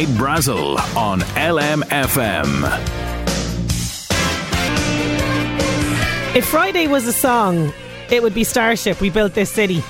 Sinead 0.00 0.16
Brazel 0.16 0.96
on 0.96 1.20
LMFM. 1.20 2.64
If 6.34 6.46
Friday 6.46 6.86
was 6.86 7.06
a 7.06 7.12
song, 7.12 7.70
it 8.10 8.22
would 8.22 8.32
be 8.32 8.42
Starship. 8.42 8.98
We 9.02 9.10
built 9.10 9.34
this 9.34 9.50
city. 9.50 9.84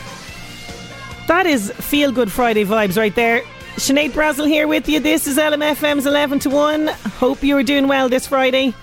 That 1.29 1.47
is 1.47 1.71
feel 1.71 2.11
good 2.11 2.33
Friday 2.33 2.65
vibes 2.65 2.97
right 2.97 3.15
there. 3.15 3.43
Sinead 3.77 4.11
Brazel 4.11 4.49
here 4.49 4.67
with 4.67 4.89
you. 4.89 4.99
This 4.99 5.29
is 5.29 5.39
LMFM's 5.39 6.07
11 6.07 6.41
to 6.41 6.51
1. 6.51 6.89
Hope 6.89 7.45
you 7.45 7.57
are 7.57 7.63
doing 7.63 7.87
well 7.87 8.09
this 8.09 8.27
Friday. 8.27 8.75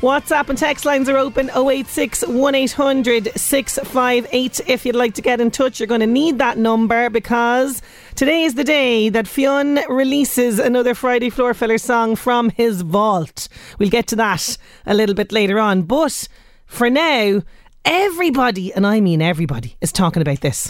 WhatsApp 0.00 0.50
and 0.50 0.58
text 0.58 0.84
lines 0.84 1.08
are 1.08 1.16
open 1.16 1.50
086 1.56 2.26
1800 2.26 3.32
658. 3.34 4.60
If 4.66 4.84
you'd 4.84 4.94
like 4.94 5.14
to 5.14 5.22
get 5.22 5.40
in 5.40 5.50
touch, 5.50 5.80
you're 5.80 5.86
going 5.86 6.02
to 6.02 6.06
need 6.06 6.38
that 6.38 6.58
number 6.58 7.08
because 7.08 7.80
today 8.14 8.42
is 8.42 8.56
the 8.56 8.64
day 8.64 9.08
that 9.08 9.26
Fionn 9.26 9.80
releases 9.88 10.58
another 10.58 10.94
Friday 10.94 11.30
Floor 11.30 11.54
Filler 11.54 11.78
song 11.78 12.14
from 12.14 12.50
his 12.50 12.82
vault. 12.82 13.48
We'll 13.78 13.88
get 13.88 14.06
to 14.08 14.16
that 14.16 14.58
a 14.84 14.92
little 14.92 15.14
bit 15.14 15.32
later 15.32 15.58
on. 15.58 15.82
But 15.82 16.28
for 16.66 16.90
now, 16.90 17.40
everybody, 17.86 18.74
and 18.74 18.86
I 18.86 19.00
mean 19.00 19.22
everybody, 19.22 19.76
is 19.80 19.92
talking 19.92 20.20
about 20.20 20.42
this. 20.42 20.68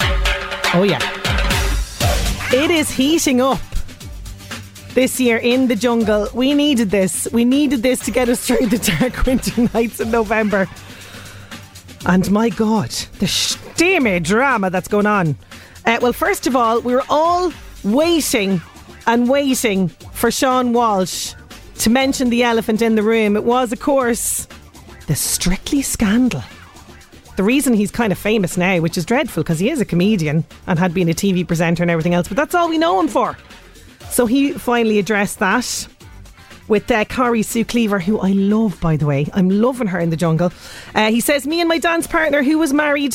Oh, 0.72 0.87
yeah. 0.88 1.00
It 2.53 2.70
is 2.70 2.91
heating 2.91 3.41
up 3.41 3.58
this 4.96 5.20
year 5.20 5.36
in 5.36 5.68
the 5.68 5.76
jungle. 5.76 6.26
We 6.32 6.54
needed 6.54 6.90
this. 6.90 7.28
We 7.30 7.44
needed 7.44 7.82
this 7.82 8.00
to 8.06 8.10
get 8.10 8.30
us 8.30 8.46
through 8.46 8.66
the 8.66 8.78
dark 8.78 9.26
winter 9.26 9.68
nights 9.74 10.00
in 10.00 10.10
November. 10.10 10.66
And 12.06 12.28
my 12.30 12.48
God, 12.48 12.88
the 13.18 13.26
steamy 13.26 14.20
drama 14.20 14.70
that's 14.70 14.88
going 14.88 15.04
on. 15.04 15.36
Uh, 15.84 15.98
well, 16.00 16.14
first 16.14 16.46
of 16.46 16.56
all, 16.56 16.80
we 16.80 16.94
were 16.94 17.04
all 17.10 17.52
waiting 17.84 18.62
and 19.06 19.28
waiting 19.28 19.88
for 19.88 20.30
Sean 20.30 20.72
Walsh 20.72 21.34
to 21.78 21.90
mention 21.90 22.30
the 22.30 22.42
elephant 22.42 22.80
in 22.80 22.94
the 22.94 23.02
room. 23.02 23.36
It 23.36 23.44
was, 23.44 23.72
of 23.72 23.80
course, 23.80 24.48
the 25.08 25.14
Strictly 25.14 25.82
scandal. 25.82 26.42
The 27.36 27.42
reason 27.42 27.74
he's 27.74 27.90
kind 27.90 28.12
of 28.12 28.18
famous 28.18 28.56
now, 28.56 28.80
which 28.80 28.96
is 28.96 29.04
dreadful 29.04 29.42
because 29.42 29.58
he 29.58 29.68
is 29.68 29.78
a 29.78 29.84
comedian 29.84 30.46
and 30.66 30.78
had 30.78 30.94
been 30.94 31.10
a 31.10 31.14
TV 31.14 31.46
presenter 31.46 31.82
and 31.82 31.90
everything 31.90 32.14
else, 32.14 32.28
but 32.28 32.36
that's 32.38 32.54
all 32.54 32.70
we 32.70 32.78
know 32.78 32.98
him 32.98 33.08
for. 33.08 33.36
So 34.11 34.27
he 34.27 34.53
finally 34.53 34.99
addressed 34.99 35.39
that 35.41 35.89
with 36.69 36.91
uh, 36.91 37.05
Corrie 37.05 37.43
Sue 37.43 37.65
Cleaver, 37.65 37.99
who 37.99 38.19
I 38.19 38.31
love, 38.31 38.81
by 38.81 38.97
the 38.97 39.06
way. 39.06 39.27
I'm 39.34 39.49
loving 39.49 39.89
her 39.89 40.00
in 40.00 40.11
the 40.11 40.17
jungle. 40.17 40.53
Uh, 40.94 41.11
he 41.11 41.21
says, 41.21 41.47
Me 41.47 41.61
and 41.61 41.69
my 41.69 41.78
dance 41.78 42.06
partner, 42.06 42.43
who 42.43 42.59
was 42.59 42.72
married 42.72 43.15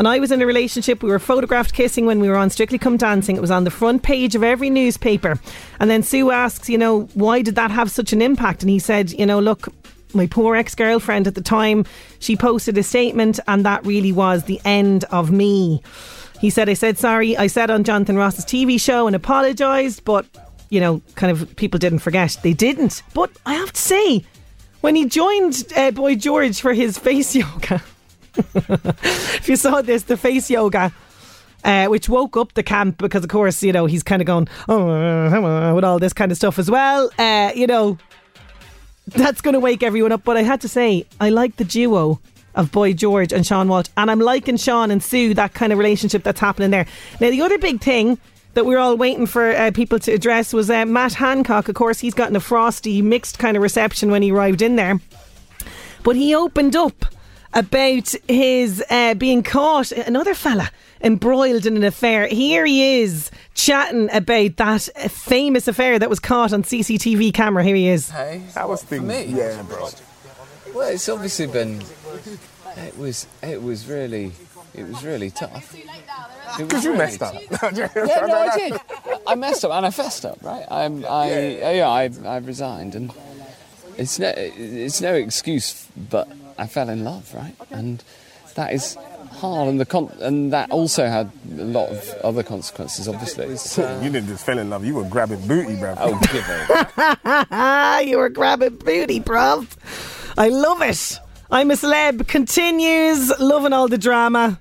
and 0.00 0.08
I 0.08 0.18
was 0.18 0.32
in 0.32 0.40
a 0.40 0.46
relationship, 0.46 1.02
we 1.02 1.10
were 1.10 1.18
photographed 1.18 1.74
kissing 1.74 2.06
when 2.06 2.20
we 2.20 2.28
were 2.30 2.36
on 2.36 2.48
Strictly 2.48 2.78
Come 2.78 2.96
Dancing. 2.96 3.36
It 3.36 3.42
was 3.42 3.50
on 3.50 3.64
the 3.64 3.70
front 3.70 4.02
page 4.02 4.34
of 4.34 4.42
every 4.42 4.70
newspaper. 4.70 5.38
And 5.78 5.90
then 5.90 6.02
Sue 6.02 6.30
asks, 6.30 6.70
you 6.70 6.78
know, 6.78 7.02
why 7.12 7.42
did 7.42 7.54
that 7.56 7.70
have 7.70 7.90
such 7.90 8.14
an 8.14 8.22
impact? 8.22 8.62
And 8.62 8.70
he 8.70 8.78
said, 8.78 9.12
you 9.12 9.26
know, 9.26 9.40
look, 9.40 9.68
my 10.14 10.26
poor 10.26 10.56
ex 10.56 10.74
girlfriend 10.74 11.26
at 11.26 11.34
the 11.34 11.42
time, 11.42 11.84
she 12.18 12.34
posted 12.34 12.78
a 12.78 12.82
statement, 12.82 13.40
and 13.46 13.62
that 13.66 13.84
really 13.84 14.10
was 14.10 14.44
the 14.44 14.58
end 14.64 15.04
of 15.10 15.30
me. 15.30 15.82
He 16.40 16.48
said, 16.48 16.68
I 16.68 16.74
said 16.74 16.96
sorry. 16.96 17.36
I 17.36 17.48
said 17.48 17.70
on 17.70 17.84
Jonathan 17.84 18.16
Ross's 18.16 18.46
TV 18.46 18.80
show 18.80 19.06
and 19.06 19.14
apologised, 19.14 20.04
but, 20.04 20.26
you 20.70 20.80
know, 20.80 21.02
kind 21.14 21.30
of 21.30 21.54
people 21.56 21.78
didn't 21.78 21.98
forget. 21.98 22.38
They 22.42 22.54
didn't. 22.54 23.02
But 23.12 23.30
I 23.44 23.54
have 23.54 23.72
to 23.72 23.80
say, 23.80 24.24
when 24.80 24.94
he 24.94 25.04
joined 25.04 25.70
uh, 25.76 25.90
Boy 25.90 26.14
George 26.14 26.60
for 26.60 26.72
his 26.72 26.98
face 27.06 27.36
yoga, 27.36 27.82
if 28.54 29.48
you 29.48 29.56
saw 29.56 29.82
this, 29.82 30.04
the 30.04 30.16
face 30.16 30.50
yoga. 30.50 30.92
Uh, 31.62 31.88
which 31.88 32.08
woke 32.08 32.38
up 32.38 32.54
the 32.54 32.62
camp 32.62 32.96
because, 32.96 33.22
of 33.22 33.28
course, 33.28 33.62
you 33.62 33.70
know, 33.70 33.84
he's 33.84 34.02
kind 34.02 34.22
of 34.22 34.26
going, 34.26 34.48
oh, 34.66 35.74
with 35.74 35.84
all 35.84 35.98
this 35.98 36.14
kind 36.14 36.32
of 36.32 36.38
stuff 36.38 36.58
as 36.58 36.70
well. 36.70 37.10
Uh, 37.18 37.52
you 37.54 37.66
know, 37.66 37.98
that's 39.08 39.42
going 39.42 39.52
to 39.52 39.60
wake 39.60 39.82
everyone 39.82 40.10
up. 40.10 40.24
But 40.24 40.38
I 40.38 40.42
had 40.42 40.62
to 40.62 40.68
say, 40.68 41.04
I 41.20 41.28
like 41.28 41.56
the 41.56 41.64
duo 41.66 42.18
of 42.60 42.70
Boy 42.70 42.92
George 42.92 43.32
and 43.32 43.46
Sean 43.46 43.68
Walsh, 43.68 43.86
and 43.96 44.10
I'm 44.10 44.20
liking 44.20 44.56
Sean 44.56 44.90
and 44.90 45.02
Sue, 45.02 45.34
that 45.34 45.54
kind 45.54 45.72
of 45.72 45.78
relationship 45.78 46.22
that's 46.22 46.40
happening 46.40 46.70
there. 46.70 46.86
Now, 47.20 47.30
the 47.30 47.42
other 47.42 47.58
big 47.58 47.80
thing 47.80 48.18
that 48.54 48.66
we 48.66 48.74
are 48.74 48.78
all 48.78 48.96
waiting 48.96 49.26
for 49.26 49.50
uh, 49.50 49.70
people 49.72 49.98
to 50.00 50.12
address 50.12 50.52
was 50.52 50.70
uh, 50.70 50.84
Matt 50.84 51.14
Hancock. 51.14 51.68
Of 51.68 51.74
course, 51.74 52.00
he's 52.00 52.14
gotten 52.14 52.36
a 52.36 52.40
frosty, 52.40 53.00
mixed 53.02 53.38
kind 53.38 53.56
of 53.56 53.62
reception 53.62 54.10
when 54.10 54.22
he 54.22 54.32
arrived 54.32 54.62
in 54.62 54.76
there. 54.76 55.00
But 56.02 56.16
he 56.16 56.34
opened 56.34 56.76
up 56.76 57.06
about 57.52 58.14
his 58.28 58.82
uh, 58.90 59.14
being 59.14 59.42
caught, 59.42 59.92
another 59.92 60.34
fella 60.34 60.70
embroiled 61.02 61.66
in 61.66 61.76
an 61.76 61.84
affair. 61.84 62.26
Here 62.26 62.64
he 62.64 63.00
is 63.00 63.30
chatting 63.54 64.08
about 64.12 64.56
that 64.56 64.82
famous 65.10 65.66
affair 65.66 65.98
that 65.98 66.10
was 66.10 66.20
caught 66.20 66.52
on 66.52 66.62
CCTV 66.62 67.32
camera. 67.34 67.64
Here 67.64 67.76
he 67.76 67.88
is. 67.88 68.10
Hey, 68.10 68.42
I 68.56 68.66
was 68.66 68.82
for 68.82 68.98
thinking, 68.98 69.08
me. 69.08 69.24
yeah, 69.38 69.62
bro. 69.62 69.88
Well, 70.74 70.88
it's 70.88 71.08
obviously 71.08 71.46
been. 71.46 71.82
It 72.80 72.96
was. 72.98 73.26
It 73.42 73.62
was 73.62 73.86
really. 73.86 74.32
It 74.74 74.86
was 74.86 75.04
really 75.04 75.30
tough. 75.30 75.74
Because 76.56 76.84
you 76.84 76.94
messed 76.94 77.22
up. 77.22 77.34
Yeah, 77.72 77.88
no, 77.94 78.34
I 78.48 78.56
did. 78.56 78.80
I 79.26 79.34
messed 79.34 79.64
up 79.64 79.72
and 79.72 79.84
I 79.84 79.90
fessed 79.90 80.24
up, 80.24 80.38
right? 80.42 80.64
I'm, 80.70 81.04
I, 81.04 81.56
yeah, 81.72 81.88
I, 81.88 82.08
I 82.24 82.36
resigned, 82.38 82.94
and 82.94 83.12
it's 83.98 84.18
no, 84.18 84.32
it's 84.36 85.00
no 85.00 85.14
excuse, 85.14 85.86
but 85.96 86.28
I 86.56 86.66
fell 86.68 86.88
in 86.88 87.02
love, 87.04 87.34
right? 87.34 87.54
And 87.70 88.02
that 88.54 88.72
is 88.72 88.96
hard, 89.32 89.68
and 89.68 89.80
the 89.80 89.86
con- 89.86 90.16
and 90.20 90.52
that 90.52 90.70
also 90.70 91.06
had 91.06 91.30
a 91.58 91.64
lot 91.64 91.88
of 91.88 92.08
other 92.22 92.42
consequences, 92.44 93.08
obviously. 93.08 93.56
So, 93.56 93.84
uh, 93.84 94.00
You 94.02 94.10
didn't 94.10 94.28
just 94.28 94.46
fell 94.46 94.58
in 94.58 94.70
love. 94.70 94.84
You 94.84 94.94
were 94.94 95.04
grabbing 95.04 95.46
booty, 95.48 95.76
bro. 95.76 95.94
oh, 95.98 96.18
give 96.32 96.44
it. 96.48 98.08
you 98.08 98.18
were 98.18 98.28
grabbing 98.28 98.76
booty, 98.76 99.20
bruv. 99.20 99.66
I 100.38 100.48
love 100.48 100.80
it. 100.82 101.18
I'm 101.52 101.70
a 101.70 101.74
celeb 101.74 102.28
continues 102.28 103.36
loving 103.40 103.72
all 103.72 103.88
the 103.88 103.98
drama. 103.98 104.58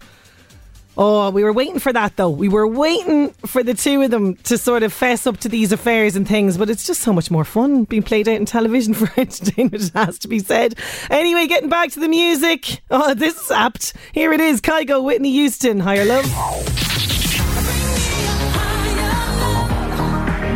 Oh, 0.97 1.29
we 1.29 1.43
were 1.43 1.53
waiting 1.53 1.77
for 1.77 1.93
that 1.93 2.17
though. 2.17 2.31
We 2.31 2.49
were 2.49 2.67
waiting 2.67 3.29
for 3.45 3.61
the 3.63 3.75
two 3.75 4.01
of 4.01 4.09
them 4.11 4.35
to 4.37 4.57
sort 4.57 4.81
of 4.81 4.91
fess 4.91 5.27
up 5.27 5.37
to 5.37 5.49
these 5.49 5.71
affairs 5.71 6.15
and 6.15 6.27
things, 6.27 6.57
but 6.57 6.67
it's 6.69 6.87
just 6.87 7.01
so 7.01 7.13
much 7.13 7.29
more 7.29 7.45
fun 7.45 7.83
being 7.83 8.01
played 8.01 8.27
out 8.27 8.37
in 8.37 8.45
television 8.45 8.93
for 8.95 9.07
entertainment, 9.19 9.83
it 9.83 9.93
has 9.93 10.17
to 10.19 10.27
be 10.27 10.39
said. 10.39 10.75
Anyway, 11.11 11.45
getting 11.45 11.69
back 11.69 11.91
to 11.91 11.99
the 11.99 12.09
music. 12.09 12.81
Oh, 12.89 13.13
this 13.13 13.39
is 13.39 13.51
apt. 13.51 13.93
Here 14.11 14.33
it 14.33 14.41
is 14.41 14.59
Kygo, 14.59 15.03
Whitney 15.03 15.31
Houston, 15.31 15.79
Higher 15.79 16.05
Love. 16.05 16.25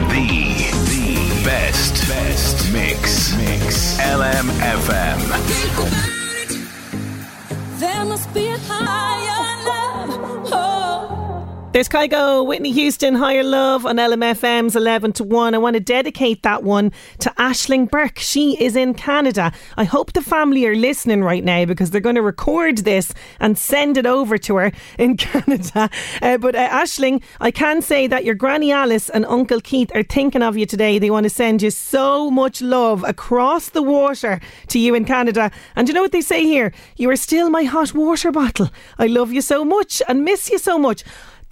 The 0.09 0.71
the 0.89 1.41
best 1.45 2.07
best 2.07 2.73
mix 2.73 3.35
mix 3.37 3.97
LMFM. 3.99 6.22
There 7.83 8.05
must 8.05 8.33
be 8.33 8.47
a 8.47 8.57
higher. 8.59 9.32
There's 11.73 11.89
Kygo, 11.89 12.45
Whitney 12.45 12.71
Houston, 12.71 13.15
Higher 13.15 13.43
Love 13.43 13.83
on 13.83 13.95
LMFM's 13.95 14.75
11 14.75 15.13
to 15.13 15.23
1. 15.23 15.55
I 15.55 15.57
want 15.57 15.73
to 15.73 15.79
dedicate 15.79 16.43
that 16.43 16.61
one 16.61 16.91
to 17.17 17.31
Ashling 17.31 17.89
Burke. 17.89 18.19
She 18.19 18.63
is 18.63 18.75
in 18.75 18.93
Canada. 18.93 19.51
I 19.75 19.83
hope 19.83 20.13
the 20.13 20.21
family 20.21 20.67
are 20.67 20.75
listening 20.75 21.23
right 21.23 21.43
now 21.43 21.65
because 21.65 21.89
they're 21.89 21.99
going 21.99 22.13
to 22.13 22.21
record 22.21 22.77
this 22.79 23.11
and 23.39 23.57
send 23.57 23.97
it 23.97 24.05
over 24.05 24.37
to 24.37 24.57
her 24.57 24.71
in 24.99 25.17
Canada. 25.17 25.89
Uh, 26.21 26.37
but 26.37 26.53
uh, 26.53 26.69
Ashling, 26.69 27.23
I 27.41 27.49
can 27.49 27.81
say 27.81 28.05
that 28.05 28.23
your 28.23 28.35
Granny 28.35 28.71
Alice 28.71 29.09
and 29.09 29.25
Uncle 29.25 29.59
Keith 29.59 29.89
are 29.95 30.03
thinking 30.03 30.43
of 30.43 30.55
you 30.55 30.67
today. 30.67 30.99
They 30.99 31.09
want 31.09 31.23
to 31.23 31.31
send 31.31 31.63
you 31.63 31.71
so 31.71 32.29
much 32.29 32.61
love 32.61 33.03
across 33.03 33.69
the 33.69 33.81
water 33.81 34.39
to 34.67 34.77
you 34.77 34.93
in 34.93 35.05
Canada. 35.05 35.49
And 35.75 35.87
you 35.87 35.95
know 35.95 36.03
what 36.03 36.11
they 36.11 36.21
say 36.21 36.43
here? 36.43 36.71
You 36.97 37.09
are 37.09 37.15
still 37.15 37.49
my 37.49 37.63
hot 37.63 37.95
water 37.95 38.31
bottle. 38.31 38.69
I 38.99 39.07
love 39.07 39.33
you 39.33 39.41
so 39.41 39.65
much 39.65 40.03
and 40.07 40.23
miss 40.23 40.51
you 40.51 40.59
so 40.59 40.77
much 40.77 41.03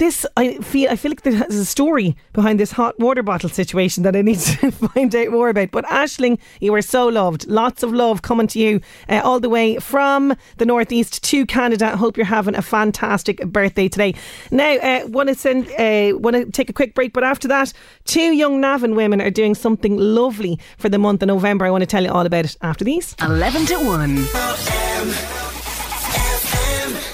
this 0.02 0.26
I 0.36 0.56
feel 0.56 0.90
I 0.90 0.96
feel 0.96 1.12
like 1.12 1.22
there's 1.22 1.56
a 1.56 1.64
story 1.64 2.18
behind 2.34 2.60
this 2.60 2.72
hot 2.72 3.00
water 3.00 3.22
bottle 3.22 3.50
situation 3.50 4.02
that 4.02 4.16
I 4.16 4.24
need 4.24 4.40
to 4.40 4.72
find 4.94 5.16
out 5.16 5.30
more 5.30 5.50
about. 5.50 5.70
But 5.70 5.86
Ashling, 5.86 6.40
you 6.60 6.74
are 6.74 6.82
so 6.82 7.08
loved. 7.08 7.48
Lots 7.48 7.84
of 7.84 7.94
love 7.94 8.24
coming 8.24 8.48
to 8.48 8.60
you 8.60 8.82
uh, 9.08 9.22
all 9.24 9.40
the 9.40 9.48
way 9.48 9.78
from 9.78 10.36
the 10.58 10.66
northeast 10.66 11.24
to 11.26 11.46
Canada. 11.46 11.96
Hope 11.96 12.18
you're 12.18 12.26
having 12.26 12.56
a 12.56 12.64
fantastic 12.64 13.46
birthday 13.46 13.88
today. 13.88 14.16
Now, 14.50 14.74
uh, 14.78 15.06
want 15.06 15.30
to 15.30 15.36
send 15.36 15.70
uh, 15.74 16.18
want 16.18 16.36
to 16.36 16.46
take 16.52 16.72
a 16.72 16.74
quick 16.74 16.96
break, 16.96 17.14
but 17.14 17.24
after 17.24 17.48
that, 17.50 17.72
two 18.06 18.34
young 18.34 18.60
Navan 18.60 18.96
women 18.96 19.22
are 19.22 19.30
doing 19.30 19.54
something 19.54 19.98
lovely 19.98 20.60
for 20.80 20.90
the 20.90 20.98
month 20.98 21.22
of 21.22 21.28
November. 21.28 21.66
I 21.66 21.70
want 21.70 21.84
to 21.84 21.88
tell 21.88 22.04
you 22.04 22.12
all 22.12 22.26
about 22.26 22.46
it 22.46 22.58
after 22.64 22.84
these. 22.84 23.16
11 23.22 23.68
to 23.68 23.76
1. 23.76 25.41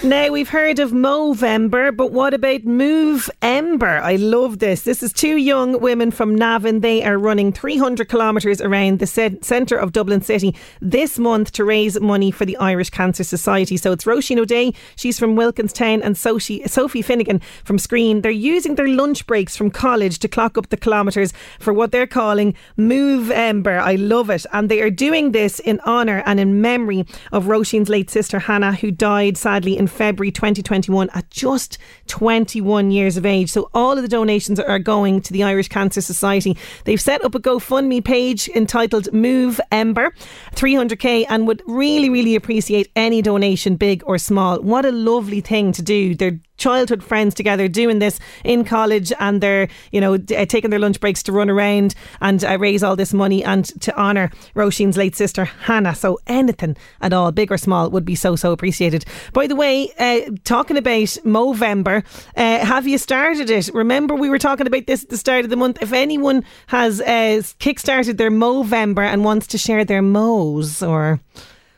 Now 0.04 0.30
we've 0.30 0.48
heard 0.48 0.78
of 0.78 0.92
Movember, 0.92 1.96
but 1.96 2.12
what 2.12 2.36
about 2.36 2.64
Move 2.64 3.32
Ember? 3.42 3.98
I 3.98 4.16
love 4.16 4.60
this. 4.60 4.84
This 4.84 5.02
is 5.02 5.12
two 5.12 5.38
young 5.38 5.82
women 5.82 6.12
from 6.12 6.36
Navan. 6.36 6.82
They 6.82 7.04
are 7.04 7.18
running 7.18 7.52
300 7.52 8.08
kilometres 8.08 8.62
around 8.62 9.00
the 9.00 9.08
ce- 9.08 9.44
centre 9.44 9.76
of 9.76 9.94
Dublin 9.94 10.22
City 10.22 10.56
this 10.82 11.18
month 11.18 11.52
to 11.54 11.66
raise 11.66 12.00
money 12.00 12.30
for 12.30 12.46
the 12.46 12.56
Irish 12.58 12.92
Cancer 12.92 13.24
Society. 13.24 13.76
So 13.76 13.92
it's 13.92 14.06
Roisin 14.06 14.38
O'Day, 14.38 14.72
she's 14.96 15.18
from 15.18 15.36
Wilkinstown, 15.36 16.04
and 16.04 16.16
Sophie, 16.16 16.62
Sophie 16.68 17.02
Finnegan 17.02 17.42
from 17.64 17.78
Skryne. 17.78 18.22
They're 18.22 18.32
using 18.32 18.76
their 18.76 18.88
lunch 18.88 19.26
breaks 19.26 19.58
from 19.58 19.72
college 19.72 20.20
to 20.20 20.28
clock 20.28 20.60
up 20.60 20.70
the 20.70 20.78
kilometres 20.78 21.34
for 21.60 21.74
what 21.74 21.92
they're 21.92 22.08
calling 22.08 22.54
Move 22.78 23.32
Ember. 23.32 23.80
I 23.80 23.96
love 23.96 24.30
it. 24.30 24.46
And 24.54 24.70
they 24.70 24.80
are 24.82 24.92
doing 24.92 25.32
this 25.32 25.60
in 25.60 25.80
honour 25.82 26.22
and 26.28 26.40
in 26.40 26.62
memory 26.62 27.04
of 27.32 27.46
Roisin's 27.46 27.90
late 27.90 28.12
sister 28.12 28.38
Hannah, 28.38 28.74
who 28.74 28.92
died 28.92 29.38
sadly 29.38 29.76
in 29.76 29.88
February 29.98 30.32
2021 30.32 31.10
at 31.14 31.30
just 31.32 31.78
21 32.08 32.92
years 32.92 33.18
of 33.18 33.26
age. 33.26 33.50
So 33.50 33.70
all 33.74 33.98
of 33.98 34.04
the 34.04 34.08
donations 34.08 34.60
are 34.60 34.80
going 34.80 35.22
to 35.22 35.34
the 35.34 35.44
Irish 35.44 35.68
Cancer 35.68 36.02
Society. 36.02 36.56
They've 36.86 37.02
set 37.02 37.24
up 37.26 37.36
a 37.36 37.40
GoFundMe 37.40 38.06
page 38.06 38.48
entitled 38.50 39.12
Move 39.12 39.60
Ember, 39.72 40.14
300k, 40.54 41.26
and 41.30 41.48
would 41.48 41.64
really, 41.66 42.10
really 42.10 42.36
appreciate 42.36 42.90
any 42.96 43.22
donation, 43.22 43.76
big 43.76 44.04
or 44.06 44.18
small. 44.18 44.62
What 44.62 44.86
a 44.86 44.92
lovely 44.92 45.42
thing 45.42 45.72
to 45.74 45.82
do. 45.82 46.16
They're 46.16 46.40
childhood 46.58 47.04
friends 47.04 47.34
together 47.34 47.68
doing 47.68 48.00
this 48.00 48.20
in 48.44 48.64
college 48.64 49.14
and 49.20 49.42
they're 49.42 49.68
you 49.92 50.02
know 50.02 50.16
uh, 50.16 50.46
taking 50.46 50.70
their 50.70 50.80
lunch 50.80 51.00
breaks 51.00 51.24
to 51.24 51.32
run 51.32 51.50
around 51.50 51.96
and 52.22 52.44
uh, 52.44 52.58
raise 52.60 52.84
all 52.84 52.96
this 52.96 53.14
money 53.14 53.44
and 53.44 53.66
to 53.82 53.96
honour 53.98 54.30
Roisin's 54.56 54.98
late 54.98 55.16
sister 55.16 55.46
Hannah. 55.46 55.96
So 55.96 56.20
anything 56.28 56.76
at 57.02 57.14
all 57.14 57.32
big 57.32 57.52
or 57.52 57.58
small 57.58 57.90
would 57.90 58.06
be 58.06 58.16
so 58.16 58.36
so 58.36 58.52
appreciated. 58.52 59.06
By 59.34 59.48
the 59.48 59.56
way 59.56 59.92
uh, 60.00 60.32
talking 60.44 60.78
about 60.78 61.18
Movember 61.24 62.04
uh, 62.36 62.66
have 62.66 62.88
you 62.88 62.98
started 62.98 63.50
it? 63.50 63.70
Remember 63.74 64.16
we 64.16 64.30
were 64.30 64.40
talking 64.40 64.68
about 64.68 64.88
this 64.88 65.04
at 65.04 65.10
the 65.10 65.18
start 65.18 65.44
of 65.44 65.50
the 65.50 65.56
month. 65.56 65.82
If 65.82 65.94
anyone 65.94 66.44
has 66.68 67.02
uh, 67.02 67.42
kick-started 67.60 68.18
their 68.18 68.32
Movember 68.32 69.06
and 69.06 69.24
wants 69.24 69.48
to 69.48 69.58
share 69.58 69.86
their 69.86 70.02
mows 70.02 70.82
or 70.82 71.20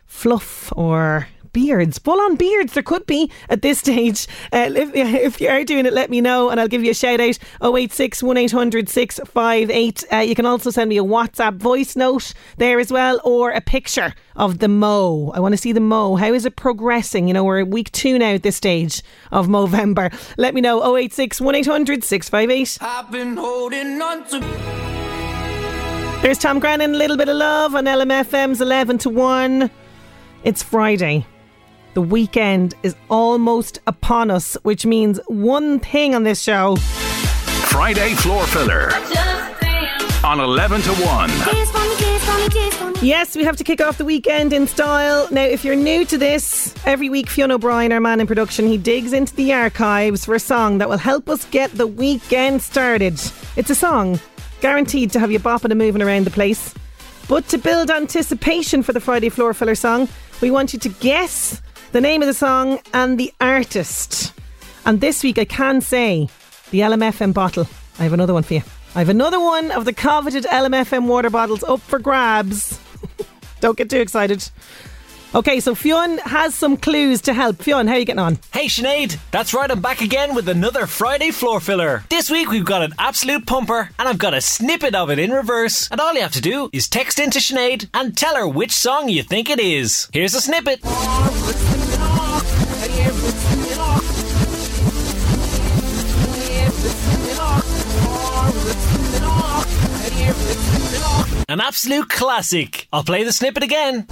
fluff 0.06 0.72
or 0.76 1.28
beards, 1.54 2.00
full 2.00 2.20
on 2.20 2.36
beards. 2.36 2.74
There 2.74 2.84
could 2.84 3.06
be 3.06 3.32
at 3.50 3.62
this 3.62 3.80
stage. 3.80 4.28
Uh, 4.52 4.70
if, 4.76 4.96
if 4.96 5.42
you 5.42 5.50
are 5.50 5.64
doing 5.64 5.86
it, 5.86 5.94
let 5.94 6.10
me 6.10 6.22
know 6.22 6.50
and 6.50 6.60
I'll 6.60 6.68
give 6.68 6.84
you 6.84 6.92
a 6.92 6.96
shout 6.96 7.20
out 7.20 7.38
086 7.62 8.24
1800 8.24 8.90
658. 8.90 10.04
Uh, 10.12 10.18
you 10.18 10.36
can 10.36 10.46
also 10.46 10.70
send 10.70 10.90
me 10.90 10.98
a 10.98 11.04
WhatsApp 11.04 11.56
voice 11.56 11.96
note 11.96 12.34
there 12.58 12.80
as 12.80 12.92
well 12.92 13.20
or 13.24 13.52
a 13.52 13.62
picture 13.62 14.14
of 14.36 14.60
the 14.60 14.68
mo. 14.68 15.32
I 15.36 15.40
want 15.40 15.54
to 15.54 15.58
see 15.58 15.72
the 15.72 15.80
mo. 15.80 16.16
How 16.16 16.34
is 16.34 16.46
it 16.46 16.56
progressing? 16.56 17.28
You 17.28 17.34
know, 17.34 17.44
we're 17.44 17.60
at 17.60 17.68
week 17.68 17.92
two 17.92 18.18
now 18.18 18.34
at 18.34 18.44
this 18.44 18.56
stage 18.56 19.04
of 19.32 19.48
Movember. 19.48 20.14
Let 20.38 20.54
me 20.54 20.62
know 20.62 20.96
086 20.96 21.42
1800 21.42 22.04
658. 22.04 22.78
I've 22.82 23.12
been 23.12 23.38
holding 23.38 24.02
on 24.02 24.26
to. 24.30 24.40
There's 26.22 26.38
Tom 26.38 26.60
Grennan, 26.60 26.96
a 26.96 26.98
little 26.98 27.16
bit 27.16 27.30
of 27.30 27.38
love 27.38 27.76
on 27.76 27.86
LMFM's 27.86 28.60
11 28.60 28.98
to 29.00 29.10
1. 29.10 29.72
It's 30.44 30.62
Friday. 30.62 31.26
The 31.96 32.02
weekend 32.04 32.76
is 32.84 32.96
almost 33.10 33.80
upon 33.88 34.30
us, 34.30 34.56
which 34.62 34.86
means 34.86 35.20
one 35.28 35.80
thing 35.80 36.14
on 36.14 36.24
this 36.24 36.40
show. 36.40 36.76
Friday 36.76 38.14
floor 38.14 38.46
filler 38.48 38.92
on 40.24 40.40
11 40.40 40.82
to 40.82 40.92
1. 40.94 41.30
Yes, 43.02 43.36
we 43.36 43.44
have 43.44 43.58
to 43.58 43.64
kick 43.64 43.82
off 43.82 43.98
the 43.98 44.06
weekend 44.06 44.54
in 44.54 44.68
style. 44.68 45.28
Now, 45.32 45.44
if 45.44 45.66
you're 45.66 45.76
new 45.76 46.06
to 46.06 46.18
this, 46.18 46.76
every 46.86 47.10
week 47.10 47.28
Fiona 47.28 47.56
O'Brien, 47.56 47.92
our 47.92 48.00
man 48.00 48.20
in 48.20 48.28
production, 48.28 48.68
he 48.68 48.78
digs 48.78 49.12
into 49.12 49.36
the 49.36 49.54
archives 49.54 50.26
for 50.26 50.36
a 50.36 50.40
song 50.40 50.78
that 50.78 50.90
will 50.90 50.98
help 50.98 51.28
us 51.28 51.46
get 51.46 51.72
the 51.72 51.88
weekend 51.88 52.62
started. 52.62 53.14
It's 53.56 53.70
a 53.70 53.76
song 53.76 54.20
guaranteed 54.62 55.12
to 55.12 55.20
have 55.20 55.32
you 55.32 55.40
bopping 55.40 55.72
and 55.72 55.80
moving 55.80 56.02
around 56.02 56.26
the 56.26 56.32
place. 56.32 56.76
But 57.28 57.48
to 57.48 57.58
build 57.58 57.90
anticipation 57.90 58.84
for 58.84 58.94
the 58.94 59.00
Friday 59.00 59.30
floor 59.30 59.54
filler 59.54 59.76
song, 59.76 60.08
we 60.42 60.52
want 60.52 60.74
you 60.74 60.80
to 60.80 60.90
guess 60.90 61.62
the 61.92 62.02
name 62.02 62.22
of 62.22 62.28
the 62.28 62.34
song 62.34 62.80
and 62.94 63.20
the 63.20 63.34
artist. 63.42 64.34
And 64.86 65.02
this 65.02 65.24
week, 65.24 65.38
I 65.38 65.46
can 65.46 65.82
say 65.82 66.30
the 66.72 66.82
LMFM 66.82 67.34
bottle. 67.34 67.68
I 67.98 68.04
have 68.04 68.14
another 68.14 68.34
one 68.34 68.44
for 68.44 68.56
you. 68.56 68.62
I 68.96 69.00
have 69.00 69.10
another 69.10 69.40
one 69.40 69.72
of 69.72 69.86
the 69.86 69.94
coveted 69.94 70.46
LMFM 70.46 71.08
water 71.08 71.30
bottles 71.30 71.64
up 71.64 71.82
for 71.82 72.00
grabs. 72.00 72.80
Don't 73.60 73.78
get 73.78 73.90
too 73.90 74.00
excited. 74.00 74.50
Okay, 75.36 75.60
so 75.60 75.76
Fionn 75.76 76.18
has 76.20 76.56
some 76.56 76.76
clues 76.76 77.22
to 77.22 77.34
help. 77.34 77.62
Fionn, 77.62 77.88
how 77.88 77.94
are 77.94 78.00
you 78.00 78.06
getting 78.06 78.20
on? 78.20 78.40
Hey 78.52 78.66
Sinead, 78.66 79.20
that's 79.30 79.54
right, 79.54 79.70
I'm 79.70 79.80
back 79.80 80.02
again 80.02 80.34
with 80.34 80.50
another 80.50 80.88
Friday 80.88 81.30
floor 81.30 81.60
filler. 81.60 82.04
This 82.10 82.32
week 82.32 82.50
we've 82.50 82.66
got 82.66 82.82
an 82.82 82.94
absolute 82.98 83.46
pumper, 83.46 83.92
and 84.00 84.10
I've 84.10 84.18
got 84.18 84.34
a 84.34 84.42
snippet 84.42 84.96
of 84.96 85.12
it 85.12 85.20
in 85.20 85.30
reverse. 85.30 85.88
And 85.92 86.02
all 86.02 86.16
you 86.16 86.22
have 86.22 86.32
to 86.32 86.42
do 86.42 86.72
is 86.74 86.88
text 86.88 87.20
into 87.20 87.38
Sinead 87.38 87.90
and 87.94 88.18
tell 88.18 88.36
her 88.36 88.48
which 88.48 88.72
song 88.72 89.08
you 89.08 89.22
think 89.22 89.52
it 89.52 89.60
is. 89.60 90.10
Here's 90.12 90.34
a 90.34 90.42
snippet. 90.42 90.80
An 101.50 101.60
absolute 101.60 102.10
classic. 102.10 102.88
I'll 102.94 103.04
play 103.04 103.24
the 103.24 103.34
snippet 103.34 103.64
again. 103.64 104.06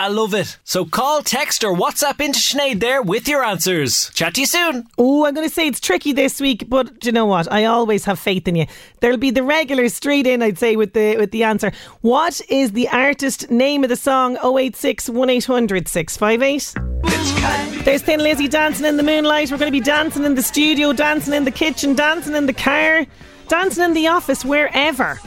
I 0.00 0.08
love 0.08 0.32
it. 0.32 0.56
So 0.64 0.86
call, 0.86 1.20
text, 1.20 1.62
or 1.62 1.76
WhatsApp 1.76 2.24
into 2.24 2.38
Sinead 2.38 2.80
there 2.80 3.02
with 3.02 3.28
your 3.28 3.44
answers. 3.44 4.08
Chat 4.14 4.32
to 4.36 4.40
you 4.40 4.46
soon. 4.46 4.86
Oh, 4.96 5.26
I'm 5.26 5.34
going 5.34 5.46
to 5.46 5.54
say 5.54 5.66
it's 5.66 5.78
tricky 5.78 6.14
this 6.14 6.40
week, 6.40 6.70
but 6.70 7.00
do 7.00 7.08
you 7.08 7.12
know 7.12 7.26
what? 7.26 7.52
I 7.52 7.66
always 7.66 8.06
have 8.06 8.18
faith 8.18 8.48
in 8.48 8.56
you. 8.56 8.64
There'll 9.00 9.18
be 9.18 9.30
the 9.30 9.42
regular 9.42 9.90
straight 9.90 10.26
in, 10.26 10.40
I'd 10.40 10.56
say, 10.58 10.74
with 10.74 10.94
the 10.94 11.18
with 11.18 11.32
the 11.32 11.44
answer. 11.44 11.70
What 12.00 12.40
is 12.48 12.72
the 12.72 12.88
artist 12.88 13.50
name 13.50 13.84
of 13.84 13.90
the 13.90 13.96
song? 13.96 14.38
086 14.42 15.10
1800 15.10 15.86
658. 15.86 17.84
There's 17.84 18.00
Thin 18.00 18.20
Lizzy 18.20 18.48
dancing 18.48 18.86
in 18.86 18.96
the 18.96 19.02
moonlight. 19.02 19.50
We're 19.50 19.58
going 19.58 19.70
to 19.70 19.78
be 19.78 19.84
dancing 19.84 20.24
in 20.24 20.34
the 20.34 20.42
studio, 20.42 20.94
dancing 20.94 21.34
in 21.34 21.44
the 21.44 21.50
kitchen, 21.50 21.94
dancing 21.94 22.34
in 22.34 22.46
the 22.46 22.54
car. 22.54 23.04
dancing 23.48 23.84
in 23.84 23.92
the 23.92 24.08
office, 24.08 24.46
wherever. 24.46 25.20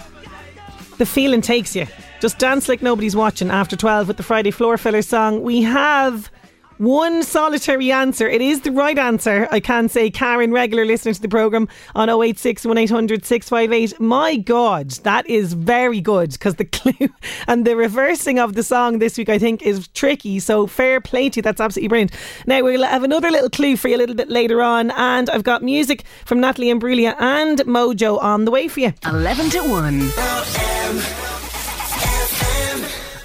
The 0.98 1.06
feeling 1.06 1.42
takes 1.42 1.76
you. 1.76 1.86
Just 2.24 2.40
dance 2.40 2.70
like 2.70 2.82
nobody's 2.82 3.18
watching 3.18 3.52
after 3.52 3.76
12 3.76 4.08
with 4.08 4.16
the 4.16 4.24
Friday 4.24 4.50
Floor 4.50 4.78
Filler 4.78 5.02
song. 5.02 5.42
We 5.42 5.62
have 5.64 6.32
one 6.78 7.22
solitary 7.22 7.92
answer. 7.92 8.30
It 8.30 8.42
is 8.42 8.62
the 8.62 8.72
right 8.72 8.98
answer. 8.98 9.46
I 9.52 9.60
can 9.60 9.90
say 9.90 10.10
Karen, 10.10 10.54
regular 10.54 10.86
listener 10.86 11.14
to 11.14 11.22
the 11.22 11.28
programme 11.28 11.68
on 11.96 12.08
086 12.08 12.64
1800 12.64 13.26
658. 13.26 14.00
My 14.00 14.38
God, 14.38 14.92
that 15.04 15.30
is 15.30 15.52
very 15.52 16.00
good 16.00 16.32
because 16.32 16.56
the 16.56 16.64
clue 16.80 17.10
and 17.50 17.66
the 17.66 17.76
reversing 17.76 18.40
of 18.40 18.54
the 18.54 18.64
song 18.64 19.00
this 19.00 19.18
week, 19.18 19.28
I 19.28 19.38
think, 19.38 19.62
is 19.62 19.90
tricky. 19.90 20.40
So 20.40 20.66
fair 20.66 21.02
play 21.02 21.30
to 21.30 21.40
you. 21.40 21.42
That's 21.42 21.60
absolutely 21.60 21.90
brilliant. 21.90 22.14
Now, 22.48 22.64
we'll 22.64 22.86
have 22.86 23.04
another 23.04 23.32
little 23.32 23.50
clue 23.50 23.76
for 23.76 23.90
you 23.90 23.98
a 23.98 24.00
little 24.00 24.16
bit 24.16 24.30
later 24.30 24.62
on. 24.62 24.92
And 24.92 25.30
I've 25.30 25.44
got 25.44 25.62
music 25.62 26.06
from 26.24 26.40
Natalie 26.40 26.68
Imbruglia 26.68 27.18
and 27.20 27.60
Modjo 27.60 28.24
on 28.24 28.46
the 28.46 28.52
way 28.52 28.70
for 28.70 28.80
you. 28.80 28.94
11 29.04 29.50
to 29.50 29.60
1. 29.60 31.43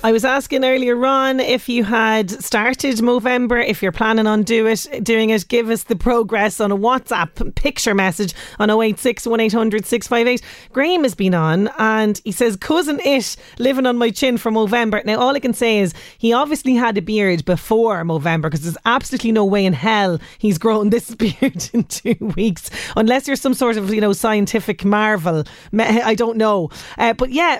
I 0.04 0.12
was 0.12 0.24
asking 0.24 0.64
earlier, 0.64 0.94
Ron, 0.94 1.40
if 1.40 1.68
you 1.68 1.82
had 1.82 2.30
started 2.30 2.98
Movember, 2.98 3.66
if 3.66 3.82
you're 3.82 3.90
planning 3.90 4.28
on 4.28 4.44
do 4.44 4.64
it, 4.68 4.86
doing 5.02 5.30
it, 5.30 5.48
give 5.48 5.70
us 5.70 5.84
the 5.84 5.96
progress 5.96 6.60
on 6.60 6.70
a 6.70 6.76
WhatsApp 6.76 7.52
picture 7.56 7.94
message 7.94 8.32
on 8.60 8.70
086 8.70 9.26
1800 9.26 9.84
658. 9.84 10.42
Graham 10.72 11.02
has 11.02 11.16
been 11.16 11.34
on 11.34 11.68
and 11.78 12.20
he 12.24 12.30
says, 12.30 12.54
Cousin 12.54 13.00
It 13.04 13.34
living 13.58 13.86
on 13.86 13.98
my 13.98 14.10
chin 14.10 14.38
for 14.38 14.52
Movember. 14.52 15.04
Now, 15.04 15.18
all 15.18 15.34
I 15.34 15.40
can 15.40 15.52
say 15.52 15.80
is 15.80 15.92
he 16.18 16.32
obviously 16.32 16.74
had 16.74 16.96
a 16.96 17.02
beard 17.02 17.44
before 17.44 18.04
Movember 18.04 18.42
because 18.42 18.60
there's 18.60 18.78
absolutely 18.84 19.32
no 19.32 19.44
way 19.44 19.66
in 19.66 19.72
hell 19.72 20.20
he's 20.38 20.58
grown 20.58 20.90
this 20.90 21.12
beard 21.16 21.70
in 21.72 21.82
two 21.84 22.32
weeks, 22.36 22.70
unless 22.94 23.26
you're 23.26 23.34
some 23.34 23.54
sort 23.54 23.76
of, 23.76 23.92
you 23.92 24.00
know, 24.00 24.12
scientific 24.12 24.84
marvel. 24.84 25.42
I 25.76 26.14
don't 26.14 26.36
know. 26.36 26.70
Uh, 26.96 27.14
but 27.14 27.30
yeah, 27.30 27.58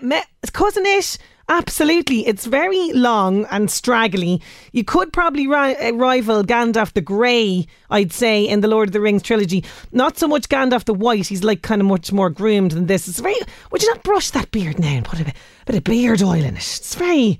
Cousin 0.52 0.85
It 0.87 1.18
Absolutely. 1.50 2.26
It's 2.26 2.45
very 2.45 2.93
long 2.93 3.47
and 3.47 3.71
straggly. 3.71 4.43
You 4.73 4.85
could 4.85 5.14
probably 5.14 5.47
ri- 5.47 5.76
uh, 5.76 5.93
rival 5.95 6.45
Gandalf 6.45 6.93
the 6.93 7.00
Grey, 7.00 7.67
I'd 7.88 8.12
say, 8.12 8.47
in 8.47 8.61
the 8.61 8.69
Lord 8.69 8.90
of 8.90 8.93
the 8.93 9.00
Rings 9.00 9.23
trilogy. 9.23 9.64
Not 9.90 10.19
so 10.19 10.28
much 10.28 10.50
Gandalf 10.50 10.85
the 10.85 10.93
White. 10.93 11.26
He's 11.26 11.43
like 11.43 11.62
kind 11.62 11.81
of 11.81 11.87
much 11.87 12.12
more 12.12 12.28
groomed 12.28 12.73
than 12.73 12.87
this. 12.87 13.09
It's 13.09 13.21
very. 13.21 13.37
Would 13.73 13.83
you 13.83 13.88
not 13.88 14.02
brush 14.02 14.31
that 14.31 14.50
beard 14.50 14.78
now 14.78 14.88
and 14.88 15.07
put 15.07 15.21
a 15.21 15.25
bit, 15.25 15.35
bit 15.64 15.76
of 15.76 15.85
beard 15.85 16.23
oil 16.23 16.35
in 16.35 16.55
it? 16.55 16.57
It's 16.57 16.95
very. 16.95 17.38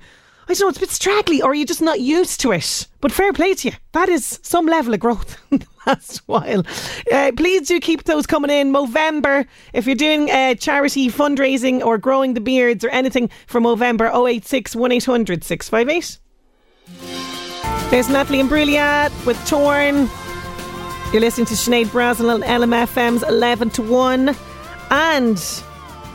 I 0.49 0.53
don't 0.53 0.61
know, 0.61 0.69
it's 0.69 0.77
a 0.79 0.81
bit 0.81 0.89
straggly, 0.89 1.43
or 1.43 1.53
you're 1.53 1.59
you 1.59 1.65
just 1.67 1.81
not 1.81 1.99
used 1.99 2.39
to 2.41 2.51
it? 2.53 2.87
But 3.01 3.11
fair 3.11 3.31
play 3.33 3.53
to 3.53 3.69
you. 3.69 3.75
That 3.91 4.09
is 4.09 4.39
some 4.41 4.65
level 4.65 4.95
of 4.95 4.99
growth 4.99 5.37
last 5.85 6.23
while. 6.25 6.63
Uh, 7.13 7.31
please 7.37 7.67
do 7.67 7.79
keep 7.79 8.05
those 8.05 8.25
coming 8.25 8.49
in. 8.49 8.73
Movember, 8.73 9.45
if 9.73 9.85
you're 9.85 9.95
doing 9.95 10.31
uh, 10.31 10.55
charity 10.55 11.07
fundraising 11.07 11.85
or 11.85 11.99
growing 11.99 12.33
the 12.33 12.41
beards 12.41 12.83
or 12.83 12.89
anything 12.89 13.29
for 13.45 13.61
Movember, 13.61 14.09
086 14.11 14.75
1800 14.75 15.43
658. 15.43 16.17
There's 17.91 18.09
Natalie 18.09 18.39
Imbruglia 18.39 19.11
with 19.27 19.37
Torn. 19.47 20.09
You're 21.13 21.21
listening 21.21 21.45
to 21.45 21.53
Sinead 21.53 21.87
Brazel 21.87 22.33
on 22.33 22.41
LMFM's 22.41 23.21
11 23.21 23.69
to 23.71 23.83
1. 23.83 24.35
And 24.89 25.37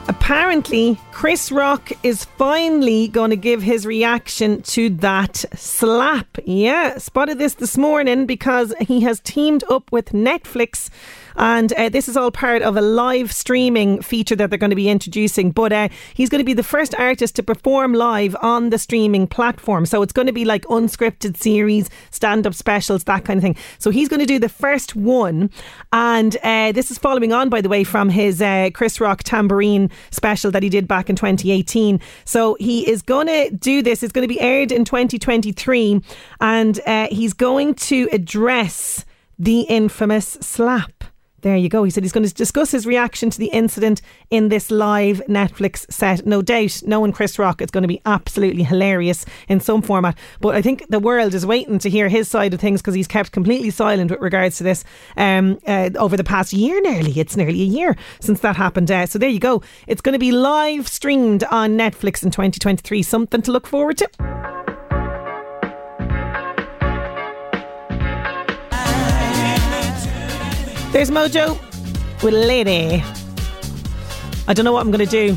Apparently, 0.08 0.98
Chris 1.14 1.52
Rock 1.52 1.92
is 2.02 2.24
finally 2.24 3.06
going 3.06 3.30
to 3.30 3.36
give 3.36 3.62
his 3.62 3.86
reaction 3.86 4.60
to 4.62 4.90
that 4.90 5.36
slap. 5.54 6.26
Yeah, 6.44 6.98
spotted 6.98 7.38
this 7.38 7.54
this 7.54 7.78
morning 7.78 8.26
because 8.26 8.74
he 8.80 9.00
has 9.02 9.20
teamed 9.20 9.62
up 9.70 9.92
with 9.92 10.06
Netflix 10.06 10.90
and 11.36 11.72
uh, 11.72 11.88
this 11.88 12.08
is 12.08 12.16
all 12.16 12.30
part 12.30 12.62
of 12.62 12.76
a 12.76 12.80
live 12.80 13.32
streaming 13.32 14.00
feature 14.02 14.36
that 14.36 14.50
they're 14.50 14.58
going 14.58 14.70
to 14.70 14.76
be 14.76 14.88
introducing. 14.88 15.50
But 15.50 15.72
uh, 15.72 15.88
he's 16.14 16.28
going 16.28 16.40
to 16.40 16.44
be 16.44 16.54
the 16.54 16.62
first 16.62 16.94
artist 16.94 17.36
to 17.36 17.42
perform 17.42 17.94
live 17.94 18.36
on 18.40 18.70
the 18.70 18.78
streaming 18.78 19.26
platform. 19.26 19.86
So 19.86 20.02
it's 20.02 20.12
going 20.12 20.26
to 20.26 20.32
be 20.32 20.44
like 20.44 20.64
unscripted 20.64 21.36
series, 21.36 21.90
stand 22.10 22.46
up 22.46 22.54
specials, 22.54 23.04
that 23.04 23.24
kind 23.24 23.38
of 23.38 23.42
thing. 23.42 23.56
So 23.78 23.90
he's 23.90 24.08
going 24.08 24.20
to 24.20 24.26
do 24.26 24.38
the 24.38 24.48
first 24.48 24.94
one. 24.94 25.50
And 25.92 26.36
uh, 26.42 26.72
this 26.72 26.90
is 26.90 26.98
following 26.98 27.32
on, 27.32 27.48
by 27.48 27.60
the 27.60 27.68
way, 27.68 27.84
from 27.84 28.08
his 28.08 28.40
uh, 28.40 28.70
Chris 28.72 29.00
Rock 29.00 29.24
Tamborine 29.24 29.90
special 30.10 30.50
that 30.52 30.62
he 30.62 30.68
did 30.68 30.86
back 30.86 31.03
in 31.08 31.16
2018. 31.16 32.00
So 32.24 32.56
he 32.60 32.88
is 32.88 33.02
going 33.02 33.26
to 33.26 33.50
do 33.50 33.82
this. 33.82 34.02
It's 34.02 34.12
going 34.12 34.26
to 34.26 34.32
be 34.32 34.40
aired 34.40 34.72
in 34.72 34.84
2023. 34.84 36.02
And 36.40 36.80
uh, 36.86 37.08
he's 37.10 37.32
going 37.32 37.74
to 37.74 38.08
address 38.12 39.04
the 39.38 39.62
infamous 39.62 40.26
slap. 40.40 41.04
There 41.44 41.58
you 41.58 41.68
go. 41.68 41.84
He 41.84 41.90
said 41.90 42.02
he's 42.02 42.12
going 42.12 42.26
to 42.26 42.32
discuss 42.32 42.70
his 42.70 42.86
reaction 42.86 43.28
to 43.28 43.38
the 43.38 43.48
incident 43.48 44.00
in 44.30 44.48
this 44.48 44.70
live 44.70 45.20
Netflix 45.28 45.84
set. 45.92 46.24
No 46.24 46.40
doubt, 46.40 46.80
knowing 46.86 47.12
Chris 47.12 47.38
Rock, 47.38 47.60
it's 47.60 47.70
going 47.70 47.82
to 47.82 47.88
be 47.88 48.00
absolutely 48.06 48.62
hilarious 48.62 49.26
in 49.46 49.60
some 49.60 49.82
format. 49.82 50.16
But 50.40 50.54
I 50.54 50.62
think 50.62 50.86
the 50.88 50.98
world 50.98 51.34
is 51.34 51.44
waiting 51.44 51.78
to 51.80 51.90
hear 51.90 52.08
his 52.08 52.28
side 52.28 52.54
of 52.54 52.60
things 52.60 52.80
because 52.80 52.94
he's 52.94 53.06
kept 53.06 53.32
completely 53.32 53.68
silent 53.68 54.10
with 54.10 54.22
regards 54.22 54.56
to 54.56 54.64
this 54.64 54.84
um, 55.18 55.58
uh, 55.66 55.90
over 55.98 56.16
the 56.16 56.24
past 56.24 56.54
year 56.54 56.80
nearly. 56.80 57.12
It's 57.20 57.36
nearly 57.36 57.60
a 57.60 57.66
year 57.66 57.94
since 58.20 58.40
that 58.40 58.56
happened. 58.56 58.90
Uh, 58.90 59.04
so 59.04 59.18
there 59.18 59.28
you 59.28 59.38
go. 59.38 59.60
It's 59.86 60.00
going 60.00 60.14
to 60.14 60.18
be 60.18 60.32
live 60.32 60.88
streamed 60.88 61.44
on 61.50 61.76
Netflix 61.76 62.22
in 62.22 62.30
2023. 62.30 63.02
Something 63.02 63.42
to 63.42 63.52
look 63.52 63.66
forward 63.66 63.98
to. 63.98 64.63
There's 70.94 71.10
Modjo 71.10 71.58
with 72.22 72.34
Lady. 72.34 73.02
I 74.46 74.54
don't 74.54 74.64
know 74.64 74.72
what 74.72 74.86
I'm 74.86 74.92
going 74.92 75.04
to 75.04 75.10
do. 75.10 75.36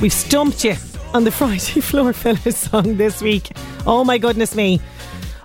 We've 0.00 0.12
stumped 0.12 0.62
you 0.62 0.76
on 1.12 1.24
the 1.24 1.30
Friday 1.32 1.80
Floor 1.80 2.12
Filler 2.12 2.52
song 2.52 2.98
this 2.98 3.20
week. 3.20 3.50
Oh 3.84 4.04
my 4.04 4.18
goodness 4.18 4.54
me. 4.54 4.80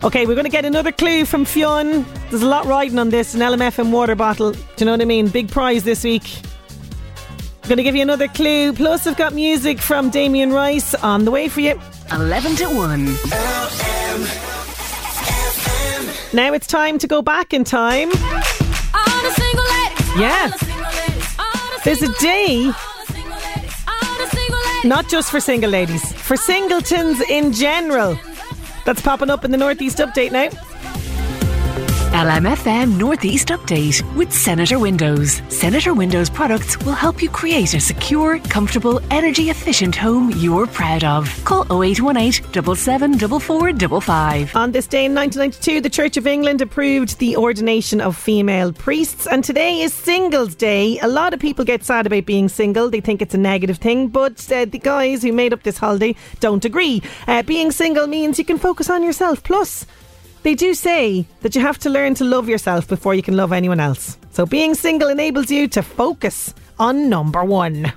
Okay, 0.04 0.28
we're 0.28 0.36
going 0.36 0.46
to 0.46 0.52
get 0.52 0.64
another 0.64 0.92
clue 0.92 1.26
from 1.26 1.44
Fionn. 1.44 2.06
There's 2.30 2.44
a 2.44 2.48
lot 2.48 2.66
riding 2.66 3.00
on 3.00 3.10
this 3.10 3.34
an 3.34 3.42
LMFM 3.42 3.90
water 3.90 4.14
bottle. 4.14 4.52
Do 4.52 4.60
you 4.78 4.86
know 4.86 4.92
what 4.92 5.02
I 5.02 5.06
mean? 5.06 5.30
Big 5.30 5.50
prize 5.50 5.84
this 5.84 6.04
week. 6.04 6.30
I'm 7.64 7.70
going 7.70 7.78
to 7.78 7.84
give 7.84 7.96
you 7.96 8.04
another 8.04 8.28
clue. 8.28 8.74
Plus, 8.74 9.08
I've 9.08 9.18
got 9.18 9.34
music 9.34 9.80
from 9.80 10.12
Damien 10.12 10.54
Rice 10.54 10.94
on 10.94 11.26
the 11.26 11.32
way 11.32 11.48
for 11.48 11.62
you. 11.62 11.82
11 12.12 12.56
to 12.58 12.66
1. 12.68 13.06
Now 16.32 16.54
it's 16.54 16.68
time 16.68 17.00
to 17.00 17.08
go 17.08 17.24
back 17.24 17.56
in 17.56 17.64
time. 17.64 18.12
Yeah. 20.18 20.51
There's 21.84 22.01
a 22.01 22.12
day, 22.20 22.72
not 24.84 25.08
just 25.10 25.30
for 25.32 25.39
single 25.39 25.70
ladies, 25.70 26.12
for 26.13 26.36
singletons 26.36 27.22
in 27.30 27.54
general. 27.54 28.18
That's 28.86 29.01
popping 29.01 29.30
up 29.30 29.46
in 29.46 29.51
the 29.51 29.58
Northeast 29.58 30.00
Update 30.00 30.32
now. 30.32 30.50
LMFM 32.12 32.98
Northeast 32.98 33.50
Update 33.50 34.02
with 34.16 34.32
Senator 34.34 34.80
Windows. 34.80 35.42
Senator 35.50 35.94
Windows 35.94 36.30
products 36.30 36.80
will 36.80 36.94
help 36.94 37.22
you 37.22 37.30
create 37.30 37.74
a 37.74 37.80
secure, 37.80 38.40
comfortable, 38.40 39.00
energy 39.12 39.50
efficient 39.50 39.96
home 39.96 40.32
you're 40.38 40.66
proud 40.68 41.04
of. 41.04 41.30
Call 41.44 41.64
0818 41.64 42.76
774455. 42.76 44.56
On 44.56 44.72
this 44.72 44.88
day 44.88 45.06
in 45.06 45.14
1992, 45.14 45.82
the 45.82 45.90
Church 45.90 46.18
of 46.18 46.26
England 46.26 46.62
approved 46.62 47.20
the 47.20 47.38
ordination 47.38 48.02
of 48.02 48.16
female 48.18 48.72
priests, 48.74 49.28
and 49.28 49.44
today 49.44 49.82
is 49.82 49.94
Singles 49.94 50.56
Day. 50.56 50.98
A 51.00 51.08
lot 51.08 51.34
of 51.34 51.40
people 51.40 51.66
get 51.66 51.84
sad 51.84 52.08
about 52.08 52.26
being 52.26 52.50
single, 52.50 52.90
they 52.90 53.02
think 53.02 53.22
it's 53.22 53.36
a 53.36 53.38
negative 53.38 53.78
thing, 53.78 54.08
but 54.08 54.52
uh, 54.52 54.66
the 54.66 54.80
guys 54.80 55.22
who 55.22 55.34
made 55.34 55.54
up 55.54 55.64
this 55.64 55.78
holiday 55.78 56.16
don't 56.40 56.66
agree. 56.66 57.04
Uh, 57.28 57.44
being 57.44 57.72
single 57.72 58.08
means 58.08 58.40
you 58.40 58.46
can 58.46 58.58
focus 58.58 58.90
on 58.90 59.04
yourself. 59.04 59.44
Plus, 59.44 59.86
they 60.48 60.56
do 60.56 60.74
say 60.74 61.25
that 61.42 61.56
you 61.56 61.62
have 61.62 61.77
to 61.77 61.89
learn 61.89 62.16
to 62.16 62.24
love 62.24 62.48
yourself 62.48 62.88
before 62.88 63.13
you 63.13 63.22
can 63.22 63.36
love 63.36 63.51
anyone 63.51 63.82
else. 63.82 64.18
So 64.32 64.46
being 64.46 64.75
single 64.75 65.10
enables 65.10 65.51
you 65.51 65.68
to 65.68 65.84
focus 65.84 66.54
on 66.80 67.10
number 67.10 67.44
one. 67.44 67.92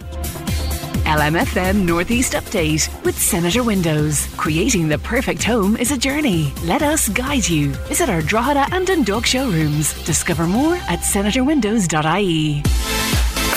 LMFM 1.07 1.87
Northeast 1.87 2.33
Update 2.33 2.91
with 3.05 3.17
Senator 3.17 3.63
Windows. 3.63 4.27
Creating 4.37 4.89
the 4.89 4.99
perfect 4.99 5.45
home 5.45 5.77
is 5.77 5.93
a 5.93 5.97
journey. 5.97 6.53
Let 6.65 6.83
us 6.83 7.09
guide 7.09 7.49
you. 7.49 7.69
Visit 7.87 8.09
our 8.09 8.21
Drogheda 8.21 8.67
and 8.75 8.85
Dundalk 8.85 9.27
showrooms. 9.27 9.95
Discover 10.03 10.49
more 10.49 10.75
at 10.89 11.01
senatorwindows.ie. 11.01 12.63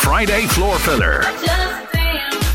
Friday 0.06 0.46
Floor 0.54 0.78
Filler 0.78 1.24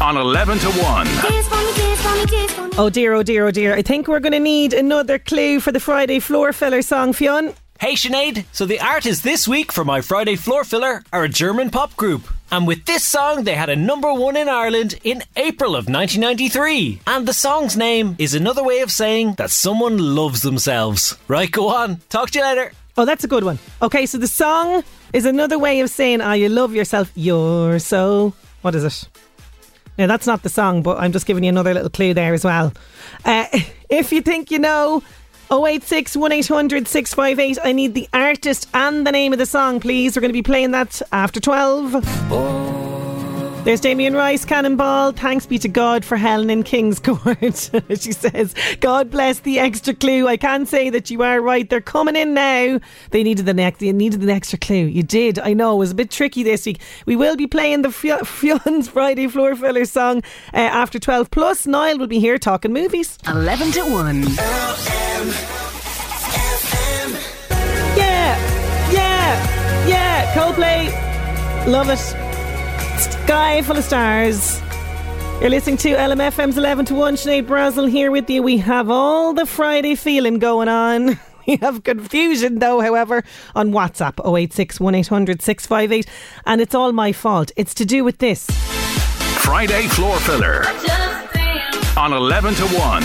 on 0.00 0.16
11 0.16 0.58
to 0.60 0.70
1. 0.70 1.87
Oh 2.20 2.90
dear, 2.92 3.14
oh 3.14 3.22
dear, 3.22 3.46
oh 3.46 3.50
dear. 3.52 3.74
I 3.74 3.82
think 3.82 4.08
we're 4.08 4.18
going 4.18 4.32
to 4.32 4.40
need 4.40 4.72
another 4.72 5.20
clue 5.20 5.60
for 5.60 5.70
the 5.70 5.78
Friday 5.78 6.18
floor 6.18 6.52
filler 6.52 6.82
song, 6.82 7.12
Fionn. 7.12 7.54
Hey 7.78 7.94
Sinead, 7.94 8.44
so 8.50 8.66
the 8.66 8.80
artists 8.80 9.22
this 9.22 9.46
week 9.46 9.70
for 9.70 9.84
my 9.84 10.00
Friday 10.00 10.34
floor 10.34 10.64
filler 10.64 11.04
are 11.12 11.22
a 11.22 11.28
German 11.28 11.70
pop 11.70 11.94
group. 11.94 12.26
And 12.50 12.66
with 12.66 12.86
this 12.86 13.04
song, 13.04 13.44
they 13.44 13.54
had 13.54 13.68
a 13.68 13.76
number 13.76 14.12
one 14.12 14.36
in 14.36 14.48
Ireland 14.48 14.98
in 15.04 15.22
April 15.36 15.76
of 15.76 15.86
1993. 15.88 17.02
And 17.06 17.28
the 17.28 17.32
song's 17.32 17.76
name 17.76 18.16
is 18.18 18.34
another 18.34 18.64
way 18.64 18.80
of 18.80 18.90
saying 18.90 19.34
that 19.34 19.50
someone 19.50 19.98
loves 20.16 20.42
themselves. 20.42 21.16
Right, 21.28 21.52
go 21.52 21.68
on. 21.68 22.00
Talk 22.08 22.30
to 22.30 22.40
you 22.40 22.44
later. 22.44 22.72
Oh, 22.96 23.04
that's 23.04 23.22
a 23.22 23.28
good 23.28 23.44
one. 23.44 23.60
Okay, 23.80 24.06
so 24.06 24.18
the 24.18 24.26
song 24.26 24.82
is 25.12 25.24
another 25.24 25.56
way 25.58 25.78
of 25.78 25.88
saying, 25.88 26.20
ah, 26.20 26.32
you 26.32 26.48
love 26.48 26.74
yourself. 26.74 27.12
You're 27.14 27.78
so. 27.78 28.34
What 28.62 28.74
is 28.74 28.82
it? 28.82 29.08
Now, 29.98 30.06
that's 30.06 30.26
not 30.26 30.42
the 30.42 30.48
song, 30.48 30.82
but 30.82 30.98
I'm 30.98 31.12
just 31.12 31.26
giving 31.26 31.44
you 31.44 31.48
another 31.48 31.74
little 31.74 31.90
clue 31.90 32.14
there 32.14 32.32
as 32.32 32.44
well. 32.44 32.72
Uh, 33.24 33.46
if 33.90 34.12
you 34.12 34.22
think 34.22 34.50
you 34.50 34.58
know, 34.58 35.02
086 35.50 36.16
1800 36.16 36.86
658. 36.86 37.58
I 37.64 37.72
need 37.72 37.94
the 37.94 38.08
artist 38.12 38.68
and 38.74 39.06
the 39.06 39.12
name 39.12 39.32
of 39.32 39.38
the 39.38 39.46
song, 39.46 39.80
please. 39.80 40.14
We're 40.14 40.20
going 40.20 40.28
to 40.28 40.34
be 40.34 40.42
playing 40.42 40.72
that 40.72 41.00
after 41.10 41.40
12. 41.40 42.87
There's 43.64 43.80
Damien 43.80 44.14
Rice, 44.14 44.46
Cannonball. 44.46 45.12
Thanks 45.12 45.44
be 45.44 45.58
to 45.58 45.68
God 45.68 46.02
for 46.02 46.16
Helen 46.16 46.48
in 46.48 46.62
King's 46.62 46.98
Court. 47.04 47.70
she 48.00 48.12
says, 48.12 48.54
God 48.80 49.10
bless 49.10 49.40
the 49.40 49.58
extra 49.58 49.92
clue. 49.92 50.26
I 50.26 50.38
can 50.38 50.64
say 50.64 50.88
that 50.88 51.10
you 51.10 51.22
are 51.22 51.42
right. 51.42 51.68
They're 51.68 51.82
coming 51.82 52.16
in 52.16 52.32
now. 52.32 52.80
They 53.10 53.22
needed 53.22 53.44
the 53.44 53.52
next. 53.52 53.80
They 53.80 53.92
needed 53.92 54.22
the 54.22 54.32
extra 54.32 54.58
clue. 54.58 54.86
You 54.86 55.02
did. 55.02 55.38
I 55.38 55.52
know. 55.52 55.74
It 55.74 55.78
was 55.80 55.90
a 55.90 55.94
bit 55.94 56.10
tricky 56.10 56.42
this 56.42 56.64
week. 56.64 56.80
We 57.04 57.14
will 57.14 57.36
be 57.36 57.46
playing 57.46 57.82
the 57.82 57.90
Fionn's 58.24 58.88
Friday 58.88 59.26
Floor 59.26 59.54
Filler 59.54 59.84
song 59.84 60.22
uh, 60.54 60.56
after 60.56 60.98
12. 60.98 61.30
Plus, 61.30 61.66
Niall 61.66 61.98
will 61.98 62.06
be 62.06 62.20
here 62.20 62.38
talking 62.38 62.72
movies. 62.72 63.18
11 63.26 63.72
to 63.72 63.82
1. 63.82 64.22
Yeah. 67.98 68.38
Yeah. 68.90 69.86
Yeah. 69.86 70.32
Coldplay. 70.32 71.66
Love 71.66 71.90
it. 71.90 72.27
Sky 73.28 73.60
full 73.60 73.76
of 73.76 73.84
stars. 73.84 74.58
You're 75.38 75.50
listening 75.50 75.76
to 75.78 75.90
LMFM's 75.90 76.56
11 76.56 76.86
to 76.86 76.94
1. 76.94 77.14
Sinead 77.16 77.46
Brazel 77.46 77.86
here 77.86 78.10
with 78.10 78.30
you. 78.30 78.42
We 78.42 78.56
have 78.56 78.88
all 78.88 79.34
the 79.34 79.44
Friday 79.44 79.96
feeling 79.96 80.38
going 80.38 80.68
on. 80.68 81.20
We 81.46 81.56
have 81.56 81.84
confusion 81.84 82.58
though, 82.58 82.80
however, 82.80 83.22
on 83.54 83.70
WhatsApp 83.70 84.18
086 84.26 84.80
1800 84.80 85.42
658. 85.42 86.06
And 86.46 86.62
it's 86.62 86.74
all 86.74 86.92
my 86.92 87.12
fault. 87.12 87.52
It's 87.54 87.74
to 87.74 87.84
do 87.84 88.02
with 88.02 88.16
this 88.16 88.46
Friday 89.44 89.88
Floor 89.88 90.18
Filler 90.20 90.64
on 91.98 92.14
11 92.14 92.54
to 92.54 92.64
1. 92.66 93.02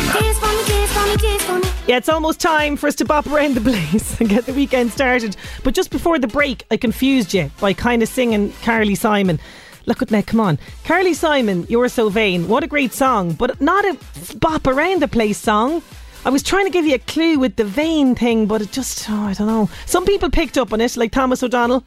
Yeah, 1.86 1.98
it's 1.98 2.08
almost 2.08 2.40
time 2.40 2.78
for 2.78 2.88
us 2.88 2.96
to 2.96 3.04
bop 3.06 3.28
around 3.28 3.56
the 3.56 3.62
place 3.62 4.18
and 4.22 4.30
get 4.30 4.46
the 4.46 4.54
weekend 4.54 4.94
started. 4.94 5.36
But 5.66 5.74
just 5.74 5.90
before 5.90 6.18
the 6.18 6.28
break, 6.28 6.64
I 6.72 6.78
confused 6.78 7.34
you 7.34 7.52
by 7.60 7.74
kind 7.74 8.02
of 8.02 8.08
singing 8.08 8.54
Carly 8.64 8.96
Simon. 8.96 9.38
Look 9.86 10.02
at 10.02 10.12
now, 10.12 10.22
come 10.22 10.40
on. 10.40 10.60
Carly 10.86 11.14
Simon, 11.14 11.66
You're 11.70 11.90
So 11.90 12.10
Vain. 12.10 12.48
What 12.48 12.64
a 12.64 12.68
great 12.68 12.94
song, 12.94 13.34
but 13.34 13.60
not 13.60 13.84
a 13.86 13.98
bop 14.38 14.68
around 14.68 15.02
the 15.02 15.08
place 15.08 15.38
song. 15.38 15.82
I 16.26 16.30
was 16.30 16.42
trying 16.42 16.66
to 16.66 16.72
give 16.72 16.86
you 16.86 16.96
a 16.96 17.00
clue 17.00 17.38
with 17.38 17.58
the 17.58 17.66
vain 17.66 18.16
thing, 18.16 18.46
but 18.46 18.62
it 18.62 18.72
just, 18.72 19.10
oh, 19.10 19.14
I 19.14 19.34
don't 19.34 19.48
know. 19.48 19.70
Some 19.86 20.06
people 20.06 20.30
picked 20.30 20.58
up 20.58 20.72
on 20.72 20.80
it, 20.80 20.96
like 20.96 21.12
Thomas 21.12 21.44
O'Donnell. 21.44 21.84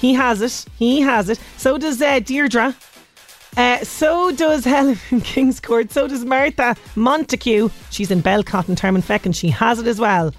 He 0.00 0.14
has 0.14 0.40
it. 0.40 0.64
He 0.78 1.02
has 1.02 1.28
it. 1.28 1.38
So 1.58 1.76
does 1.76 2.00
uh, 2.00 2.20
Deirdre. 2.20 2.74
Uh, 3.56 3.84
so 3.84 4.32
does 4.32 4.64
Helen 4.64 4.98
in 5.10 5.20
Kingscourt. 5.20 5.90
So 5.90 6.08
does 6.08 6.24
Martha 6.24 6.76
Montague. 6.96 7.68
She's 7.90 8.10
in 8.10 8.20
Belcott 8.20 8.68
and 8.68 8.78
Termonfeckin. 8.78 9.34
She 9.34 9.48
has 9.50 9.78
it 9.78 9.86
as 9.86 10.00
well. 10.00 10.32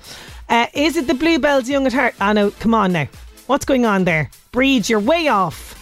Uh, 0.49 0.67
is 0.73 0.97
it 0.97 1.07
the 1.07 1.13
Bluebells 1.13 1.69
Young 1.69 1.85
at 1.85 1.93
Heart? 1.93 2.15
Ah, 2.19 2.33
no, 2.33 2.51
come 2.51 2.73
on 2.73 2.93
now. 2.93 3.07
What's 3.47 3.65
going 3.65 3.85
on 3.85 4.05
there? 4.05 4.29
Breed, 4.51 4.89
you're 4.89 4.99
way 4.99 5.27
off. 5.27 5.74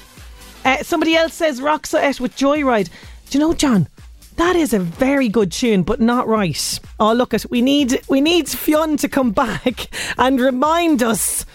Uh, 0.65 0.83
somebody 0.83 1.15
else 1.15 1.33
says 1.33 1.59
Roxette 1.59 2.19
with 2.19 2.35
Joyride. 2.35 2.89
Do 3.29 3.37
you 3.37 3.39
know, 3.39 3.53
John? 3.53 3.87
That 4.37 4.55
is 4.55 4.73
a 4.73 4.79
very 4.79 5.29
good 5.29 5.51
tune, 5.51 5.83
but 5.83 6.01
not 6.01 6.27
right. 6.27 6.79
Oh, 6.99 7.13
look 7.13 7.33
at 7.33 7.45
we 7.51 7.61
need 7.61 8.01
we 8.09 8.19
need 8.19 8.49
Fionn 8.49 8.97
to 8.97 9.07
come 9.07 9.31
back 9.45 9.87
and 10.17 10.39
remind 10.39 11.03
us 11.03 11.45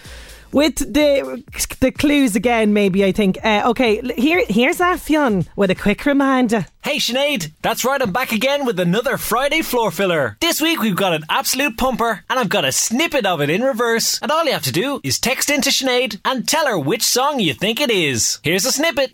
with 0.53 0.77
the 0.77 1.43
the 1.81 1.91
clues 1.93 2.37
again. 2.37 2.73
Maybe 2.73 3.05
I 3.05 3.13
think. 3.13 3.39
Uh, 3.45 3.63
okay, 3.67 4.01
here 4.17 4.45
here's 4.49 4.81
our 4.81 4.97
Fionn 4.97 5.47
with 5.57 5.71
a 5.71 5.75
quick 5.75 6.05
reminder. 6.07 6.67
Hey 6.83 6.97
Sinead, 6.97 7.51
that's 7.63 7.85
right. 7.85 8.01
I'm 8.01 8.13
back 8.13 8.33
again 8.33 8.65
with 8.65 8.81
another 8.81 9.17
Friday 9.19 9.63
floor 9.63 9.91
filler. 9.91 10.37
This 10.41 10.61
week 10.61 10.81
we've 10.81 10.97
got 10.97 11.13
an 11.13 11.25
absolute 11.29 11.77
pumper, 11.77 12.25
and 12.31 12.39
I've 12.39 12.49
got 12.49 12.65
a 12.65 12.73
snippet 12.73 13.27
of 13.27 13.41
it 13.41 13.51
in 13.51 13.63
reverse. 13.63 14.19
And 14.23 14.31
all 14.31 14.45
you 14.45 14.53
have 14.53 14.63
to 14.63 14.73
do 14.73 15.01
is 15.05 15.19
text 15.19 15.51
into 15.51 15.71
Sinead 15.71 16.21
and 16.25 16.49
tell 16.49 16.67
her 16.67 16.79
which 16.79 17.03
song 17.03 17.41
you 17.41 17.55
think 17.55 17.81
it 17.81 17.91
is. 17.91 18.39
Here's 18.43 18.65
a 18.65 18.73
snippet. 18.73 19.11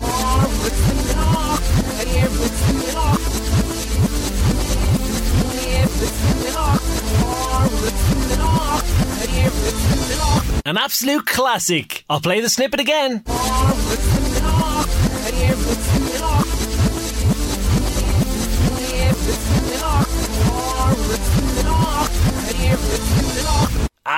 An 10.67 10.79
absolute 10.79 11.27
classic. 11.27 12.07
I'll 12.09 12.21
play 12.21 12.41
the 12.41 12.49
snippet 12.49 12.81
again. 12.81 13.23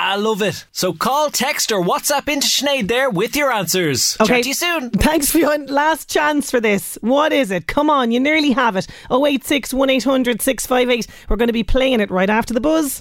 I 0.06 0.14
love 0.14 0.40
it. 0.40 0.66
So 0.70 0.92
call, 0.92 1.30
text, 1.30 1.72
or 1.72 1.82
WhatsApp 1.82 2.32
into 2.32 2.46
Sinead 2.46 2.86
there 2.86 3.10
with 3.10 3.34
your 3.34 3.50
answers. 3.50 4.16
Okay. 4.20 4.34
Chat 4.34 4.42
to 4.44 4.48
you 4.48 4.54
soon. 4.54 4.90
Thanks 4.90 5.32
for 5.32 5.38
your 5.38 5.58
last 5.66 6.08
chance 6.08 6.48
for 6.48 6.60
this. 6.60 6.96
What 7.00 7.32
is 7.32 7.50
it? 7.50 7.66
Come 7.66 7.90
on, 7.90 8.12
you 8.12 8.20
nearly 8.20 8.52
have 8.52 8.76
it. 8.76 8.86
086 9.10 9.74
1800 9.74 10.40
658. 10.40 11.08
We're 11.28 11.36
going 11.36 11.48
to 11.48 11.52
be 11.52 11.64
playing 11.64 11.98
it 11.98 12.08
right 12.12 12.30
after 12.30 12.54
the 12.54 12.60
buzz. 12.60 13.00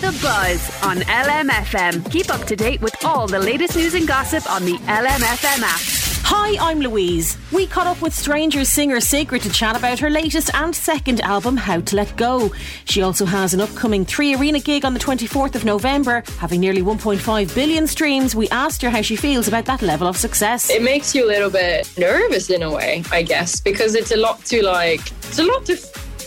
The 0.00 0.18
Buzz 0.22 0.82
on 0.82 1.00
LMFM. 1.00 2.10
Keep 2.10 2.32
up 2.32 2.46
to 2.46 2.56
date 2.56 2.80
with 2.80 3.04
all 3.04 3.26
the 3.26 3.38
latest 3.38 3.76
news 3.76 3.92
and 3.92 4.08
gossip 4.08 4.50
on 4.50 4.64
the 4.64 4.78
LMFM 4.78 5.62
app. 5.62 5.95
Hi, 6.28 6.56
I'm 6.60 6.80
Louise. 6.80 7.38
We 7.52 7.68
caught 7.68 7.86
up 7.86 8.02
with 8.02 8.12
Stranger 8.12 8.64
singer 8.64 8.98
Sigrid 8.98 9.42
to 9.42 9.48
chat 9.48 9.76
about 9.76 10.00
her 10.00 10.10
latest 10.10 10.52
and 10.54 10.74
second 10.74 11.20
album, 11.20 11.56
How 11.56 11.80
to 11.80 11.94
Let 11.94 12.16
Go. 12.16 12.50
She 12.84 13.00
also 13.00 13.24
has 13.26 13.54
an 13.54 13.60
upcoming 13.60 14.04
three 14.04 14.34
arena 14.34 14.58
gig 14.58 14.84
on 14.84 14.92
the 14.92 14.98
24th 14.98 15.54
of 15.54 15.64
November, 15.64 16.24
having 16.38 16.58
nearly 16.58 16.82
1.5 16.82 17.54
billion 17.54 17.86
streams. 17.86 18.34
We 18.34 18.48
asked 18.48 18.82
her 18.82 18.90
how 18.90 19.02
she 19.02 19.14
feels 19.14 19.46
about 19.46 19.66
that 19.66 19.82
level 19.82 20.08
of 20.08 20.16
success. 20.16 20.68
It 20.68 20.82
makes 20.82 21.14
you 21.14 21.24
a 21.24 21.28
little 21.28 21.48
bit 21.48 21.88
nervous 21.96 22.50
in 22.50 22.64
a 22.64 22.72
way, 22.72 23.04
I 23.12 23.22
guess, 23.22 23.60
because 23.60 23.94
it's 23.94 24.10
a 24.10 24.16
lot 24.16 24.44
to 24.46 24.64
like, 24.64 25.08
it's 25.28 25.38
a 25.38 25.44
lot 25.44 25.64
to 25.66 25.76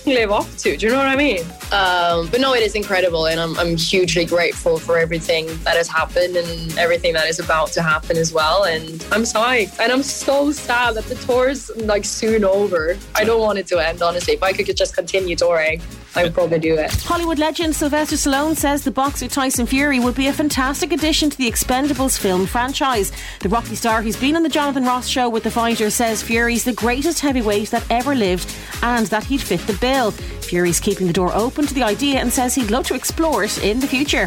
live 0.06 0.32
off 0.32 0.58
to. 0.58 0.76
Do 0.76 0.86
you 0.86 0.92
know 0.92 0.98
what 0.98 1.08
I 1.08 1.16
mean? 1.16 1.42
Um, 1.72 2.28
but 2.30 2.42
no, 2.42 2.54
it 2.54 2.64
is 2.64 2.76
incredible, 2.76 3.28
and 3.28 3.40
I'm, 3.40 3.58
I'm 3.60 3.78
hugely 3.78 4.26
grateful 4.26 4.80
for 4.80 4.98
everything 4.98 5.48
that 5.64 5.76
has 5.76 5.88
happened 5.88 6.36
and 6.36 6.78
everything 6.78 7.14
that 7.14 7.28
is 7.28 7.40
about 7.40 7.70
to 7.74 7.82
happen 7.82 8.18
as 8.18 8.34
well. 8.34 8.64
And 8.64 8.90
I'm 9.12 9.24
psyched, 9.24 9.80
and 9.80 9.92
I'm 9.92 10.04
so 10.04 10.52
sad 10.52 10.96
that 10.96 11.06
the 11.06 11.16
tour 11.16 11.50
is 11.50 11.72
like 11.78 12.06
soon 12.06 12.44
over. 12.44 12.98
I 13.16 13.24
don't 13.24 13.42
want 13.42 13.60
it 13.60 13.68
to 13.68 13.78
end, 13.80 14.02
honestly. 14.02 14.34
If 14.34 14.44
I 14.44 14.54
could 14.54 14.76
just 14.76 14.96
continue 14.96 15.36
touring, 15.36 15.82
I 16.16 16.24
would 16.24 16.34
probably 16.34 16.60
do 16.60 16.76
it. 16.76 16.92
Hollywood 17.04 17.40
legend 17.40 17.76
Sylvester 17.76 18.16
Stallone 18.16 18.56
says 18.56 18.84
the 18.84 18.92
boxer 18.92 19.28
Tyson 19.28 19.66
Fury 19.66 20.00
would 20.00 20.16
be 20.16 20.28
a 20.28 20.34
fantastic 20.34 20.92
addition 20.92 21.30
to 21.30 21.38
the 21.38 21.50
Expendables 21.50 22.18
film 22.18 22.46
franchise. 22.46 23.12
The 23.42 23.50
Rocky 23.50 23.76
star 23.76 24.02
who's 24.02 24.18
been 24.18 24.36
on 24.36 24.44
the 24.44 24.50
Jonathan 24.50 24.86
Ross 24.86 25.08
show 25.08 25.30
with 25.30 25.44
the 25.44 25.52
fighter 25.52 25.90
says 25.90 26.24
Fury's 26.24 26.64
the 26.64 26.74
greatest 26.74 27.20
heavyweight 27.20 27.70
that 27.72 27.86
ever 27.92 28.16
lived 28.16 28.54
and 28.82 29.06
that 29.08 29.24
he'd 29.24 29.42
fit 29.42 29.62
the 29.62 29.74
bill. 29.74 30.14
Fury's 30.50 30.80
keeping 30.80 31.06
the 31.06 31.14
door 31.14 31.32
open 31.36 31.68
to 31.68 31.74
the 31.76 31.84
idea 31.84 32.20
and 32.20 32.34
says 32.34 32.56
he'd 32.56 32.72
love 32.72 32.88
to 32.88 32.96
explore 32.96 33.44
it 33.44 33.64
in 33.64 33.80
the 33.80 33.86
future. 33.86 34.26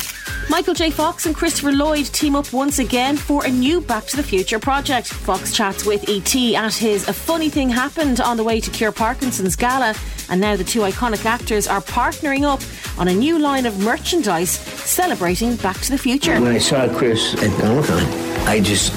Michael 0.49 0.73
J. 0.73 0.91
Fox 0.91 1.27
and 1.27 1.35
Christopher 1.35 1.73
Lloyd 1.73 2.07
team 2.07 2.37
up 2.37 2.53
once 2.53 2.79
again 2.79 3.17
for 3.17 3.45
a 3.45 3.49
new 3.49 3.81
Back 3.81 4.07
to 4.07 4.17
the 4.17 4.23
Future 4.23 4.61
project. 4.61 5.09
Fox 5.09 5.53
chats 5.53 5.85
with 5.85 6.09
E.T. 6.09 6.55
at 6.55 6.75
his 6.75 7.09
A 7.09 7.13
Funny 7.13 7.51
Thing 7.51 7.69
Happened 7.69 8.21
on 8.21 8.37
the 8.37 8.45
way 8.45 8.61
to 8.61 8.71
cure 8.71 8.93
Parkinson's 8.93 9.57
gala, 9.57 9.97
and 10.31 10.41
now 10.41 10.55
the 10.55 10.63
two 10.63 10.81
iconic 10.81 11.25
actors 11.25 11.67
are 11.67 11.81
partnering 11.81 12.45
up 12.45 12.61
on 13.01 13.09
a 13.09 13.15
new 13.15 13.39
line 13.39 13.67
of 13.67 13.81
merchandise 13.81 14.51
celebrating 14.51 15.57
Back 15.57 15.81
to 15.81 15.91
the 15.91 15.99
Future. 15.99 16.41
When 16.41 16.53
I 16.53 16.59
saw 16.59 16.87
Chris 16.97 17.35
at 17.43 17.51
Comic-Con, 17.61 18.03
I 18.47 18.61
just 18.61 18.93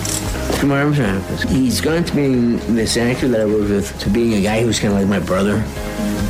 threw 0.55 0.69
my 0.69 0.81
arms. 0.81 0.97
He's 1.43 1.81
gone 1.81 2.03
to 2.03 2.15
being 2.15 2.57
this 2.75 2.97
actor 2.97 3.27
that 3.27 3.41
I 3.41 3.45
worked 3.45 3.69
with 3.69 3.99
to 3.99 4.09
being 4.09 4.33
a 4.33 4.41
guy 4.41 4.61
who's 4.61 4.79
kind 4.79 4.93
of 4.93 4.99
like 4.99 5.07
my 5.07 5.19
brother 5.19 5.63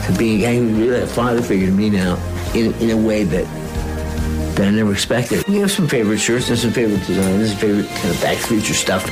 to 0.06 0.16
being 0.18 0.40
a 0.40 0.46
guy 0.46 0.56
who's 0.58 0.74
really 0.74 1.02
a 1.02 1.08
father 1.08 1.42
figure 1.42 1.68
to 1.68 1.74
me 1.74 1.90
now 1.90 2.18
in, 2.54 2.74
in 2.76 2.92
a 2.92 2.98
way 2.98 3.24
that 3.24 3.46
that 4.56 4.68
I 4.68 4.72
never 4.72 4.94
expected. 4.94 5.46
We 5.48 5.58
have 5.58 5.72
some 5.72 5.88
favorite 5.88 6.20
shirts 6.20 6.50
and 6.50 6.58
some 6.58 6.72
favorite 6.72 7.06
designs 7.06 7.52
and 7.52 7.60
favorite 7.60 7.88
kind 7.88 8.10
of 8.10 8.22
Back 8.22 8.38
Future 8.38 8.74
stuff 8.74 9.04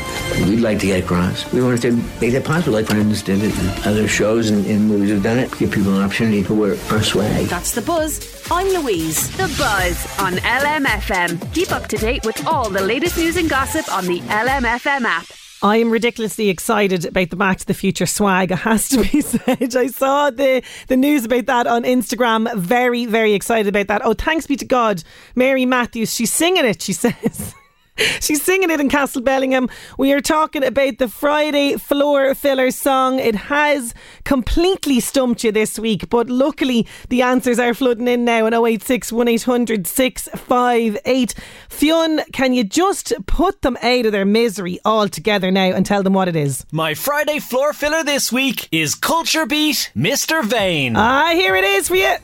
we'd 0.41 0.59
like 0.59 0.79
to 0.79 0.87
get 0.87 1.03
across. 1.03 1.51
We 1.51 1.61
wanted 1.61 1.81
to 1.83 1.91
make 2.19 2.33
that 2.33 2.43
possible, 2.43 2.73
like 2.73 2.87
Friends 2.87 3.21
did 3.21 3.43
it, 3.43 3.57
and 3.57 3.85
other 3.85 4.07
shows 4.07 4.49
and, 4.49 4.65
and 4.65 4.87
movies 4.87 5.11
have 5.11 5.23
done 5.23 5.39
it, 5.39 5.55
give 5.57 5.71
people 5.71 5.95
an 5.95 6.03
opportunity 6.03 6.43
to 6.43 6.53
wear 6.53 6.77
our 6.91 7.03
swag. 7.03 7.47
That's 7.47 7.71
The 7.71 7.81
Buzz. 7.81 8.47
I'm 8.51 8.67
Louise. 8.67 9.29
The 9.37 9.53
Buzz 9.57 10.19
on 10.19 10.33
LMFM. 10.33 11.53
Keep 11.53 11.71
up 11.71 11.87
to 11.87 11.97
date 11.97 12.25
with 12.25 12.45
all 12.47 12.69
the 12.69 12.81
latest 12.81 13.17
news 13.17 13.37
and 13.37 13.49
gossip 13.49 13.91
on 13.93 14.05
the 14.05 14.19
LMFM 14.21 15.03
app. 15.03 15.25
I 15.61 15.77
am 15.77 15.91
ridiculously 15.91 16.49
excited 16.49 17.05
about 17.05 17.29
the 17.29 17.37
Back 17.37 17.57
to 17.59 17.65
the 17.65 17.73
Future 17.73 18.05
swag. 18.05 18.51
It 18.51 18.59
has 18.59 18.89
to 18.89 19.01
be 19.01 19.21
said. 19.21 19.75
I 19.77 19.87
saw 19.87 20.29
the, 20.29 20.61
the 20.89 20.97
news 20.97 21.23
about 21.23 21.45
that 21.45 21.67
on 21.67 21.83
Instagram. 21.83 22.53
Very, 22.55 23.05
very 23.05 23.33
excited 23.33 23.67
about 23.69 23.87
that. 23.87 24.05
Oh, 24.05 24.13
thanks 24.13 24.45
be 24.45 24.57
to 24.57 24.65
God. 24.65 25.03
Mary 25.35 25.65
Matthews, 25.65 26.13
she's 26.13 26.33
singing 26.33 26.65
it, 26.65 26.81
she 26.81 26.91
says. 26.91 27.55
She's 28.19 28.41
singing 28.41 28.69
it 28.69 28.79
in 28.79 28.89
Castlebellingham. 28.89 29.69
We 29.97 30.13
are 30.13 30.21
talking 30.21 30.63
about 30.63 30.97
the 30.97 31.07
Friday 31.07 31.77
floor 31.77 32.33
filler 32.35 32.71
song. 32.71 33.19
It 33.19 33.35
has 33.35 33.93
completely 34.23 34.99
stumped 34.99 35.43
you 35.43 35.51
this 35.51 35.77
week, 35.77 36.09
but 36.09 36.29
luckily 36.29 36.87
the 37.09 37.21
answers 37.21 37.59
are 37.59 37.73
flooding 37.73 38.07
in 38.07 38.25
now 38.25 38.45
on 38.45 38.53
086 38.53 39.11
1800 39.11 39.87
658. 39.87 41.35
Fionn, 41.69 42.21
can 42.31 42.53
you 42.53 42.63
just 42.63 43.13
put 43.25 43.61
them 43.61 43.77
out 43.81 44.05
of 44.05 44.11
their 44.11 44.25
misery 44.25 44.79
altogether 44.85 45.51
now 45.51 45.71
and 45.71 45.85
tell 45.85 46.03
them 46.03 46.13
what 46.13 46.27
it 46.27 46.35
is? 46.35 46.65
My 46.71 46.93
Friday 46.93 47.39
floor 47.39 47.73
filler 47.73 48.03
this 48.03 48.31
week 48.31 48.67
is 48.71 48.95
Culture 48.95 49.45
Beat 49.45 49.91
Mr. 49.95 50.43
Vain. 50.43 50.95
Ah, 50.95 51.29
here 51.33 51.55
it 51.55 51.63
is 51.63 51.87
for 51.87 51.95
you. 51.95 52.15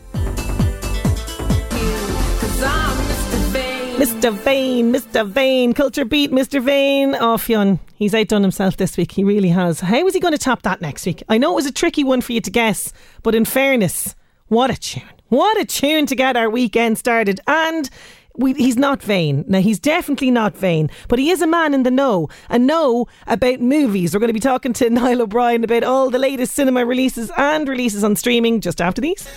Mr. 4.00 4.32
Vain, 4.32 4.94
Mr. 4.94 5.28
Vain, 5.28 5.74
Culture 5.74 6.06
Beat, 6.06 6.32
Mr. 6.32 6.64
Vain. 6.64 7.16
Oh, 7.20 7.38
Fionn, 7.38 7.82
he's 7.96 8.16
outdone 8.16 8.44
himself 8.44 8.78
this 8.78 8.96
week. 8.96 9.12
He 9.12 9.26
really 9.26 9.50
has. 9.50 9.82
How 9.82 10.08
is 10.08 10.14
he 10.14 10.22
going 10.22 10.32
to 10.32 10.38
top 10.38 10.62
that 10.62 10.80
next 10.80 11.06
week? 11.06 11.22
I 11.28 11.38
know 11.38 11.52
it 11.52 11.56
was 11.56 11.66
a 11.66 11.72
tricky 11.72 12.06
one 12.06 12.22
for 12.22 12.32
you 12.32 12.40
to 12.40 12.50
guess, 12.50 12.94
but 13.24 13.36
in 13.36 13.44
fairness, 13.44 14.16
what 14.48 14.72
a 14.72 14.78
tune. 14.78 15.04
What 15.28 15.60
a 15.60 15.66
tune 15.66 16.06
to 16.06 16.16
get 16.16 16.38
our 16.38 16.50
weekend 16.50 16.98
started. 16.98 17.42
And 17.46 17.90
we, 18.38 18.54
he's 18.54 18.78
not 18.78 19.04
vain. 19.04 19.44
Now, 19.50 19.60
he's 19.60 19.82
definitely 19.82 20.32
not 20.32 20.56
vain, 20.56 20.90
but 21.10 21.20
he 21.20 21.30
is 21.30 21.42
a 21.42 21.48
man 21.48 21.74
in 21.74 21.84
the 21.84 21.92
know 21.92 22.30
and 22.48 22.66
know 22.66 23.06
about 23.28 23.60
movies. 23.60 24.14
We're 24.14 24.22
going 24.22 24.30
to 24.30 24.34
be 24.34 24.40
talking 24.40 24.72
to 24.72 24.90
Niall 24.90 25.24
O'Brien 25.24 25.66
about 25.66 25.84
all 25.84 26.10
the 26.10 26.20
latest 26.20 26.56
cinema 26.56 26.86
releases 26.86 27.34
and 27.36 27.68
releases 27.68 28.06
on 28.06 28.16
streaming 28.16 28.62
just 28.62 28.80
after 28.80 29.02
these. 29.02 29.28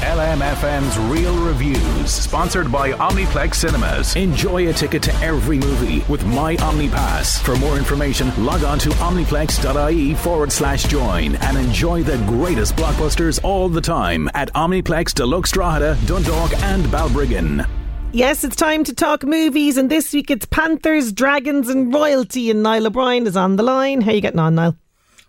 LMFM's 0.00 0.96
Real 1.10 1.36
Reviews, 1.44 2.10
sponsored 2.10 2.70
by 2.70 2.92
Omniplex 2.92 3.56
Cinemas. 3.56 4.14
Enjoy 4.16 4.68
a 4.68 4.72
ticket 4.72 5.02
to 5.02 5.14
every 5.16 5.58
movie 5.58 6.04
with 6.08 6.24
My 6.24 6.56
OmniPass. 6.56 7.40
For 7.42 7.56
more 7.56 7.76
information, 7.76 8.32
log 8.44 8.62
on 8.64 8.78
to 8.78 8.90
omniplex.ie 8.90 10.14
forward 10.14 10.52
slash 10.52 10.84
join 10.84 11.34
and 11.36 11.58
enjoy 11.58 12.02
the 12.02 12.16
greatest 12.26 12.76
blockbusters 12.76 13.42
all 13.42 13.68
the 13.68 13.80
time 13.80 14.30
at 14.34 14.52
Omniplex 14.54 15.14
Deluxe 15.14 15.50
Drogheda, 15.52 15.98
Dundalk, 16.06 16.52
and 16.62 16.84
Balbriggan. 16.86 17.68
Yes, 18.12 18.44
it's 18.44 18.56
time 18.56 18.84
to 18.84 18.94
talk 18.94 19.22
movies, 19.24 19.76
and 19.76 19.90
this 19.90 20.12
week 20.14 20.30
it's 20.30 20.46
Panthers, 20.46 21.12
Dragons, 21.12 21.68
and 21.68 21.92
Royalty. 21.92 22.50
And 22.50 22.62
Niall 22.62 22.86
O'Brien 22.86 23.26
is 23.26 23.36
on 23.36 23.56
the 23.56 23.62
line. 23.62 24.00
How 24.00 24.12
are 24.12 24.14
you 24.14 24.20
getting 24.20 24.40
on, 24.40 24.54
Niall? 24.54 24.76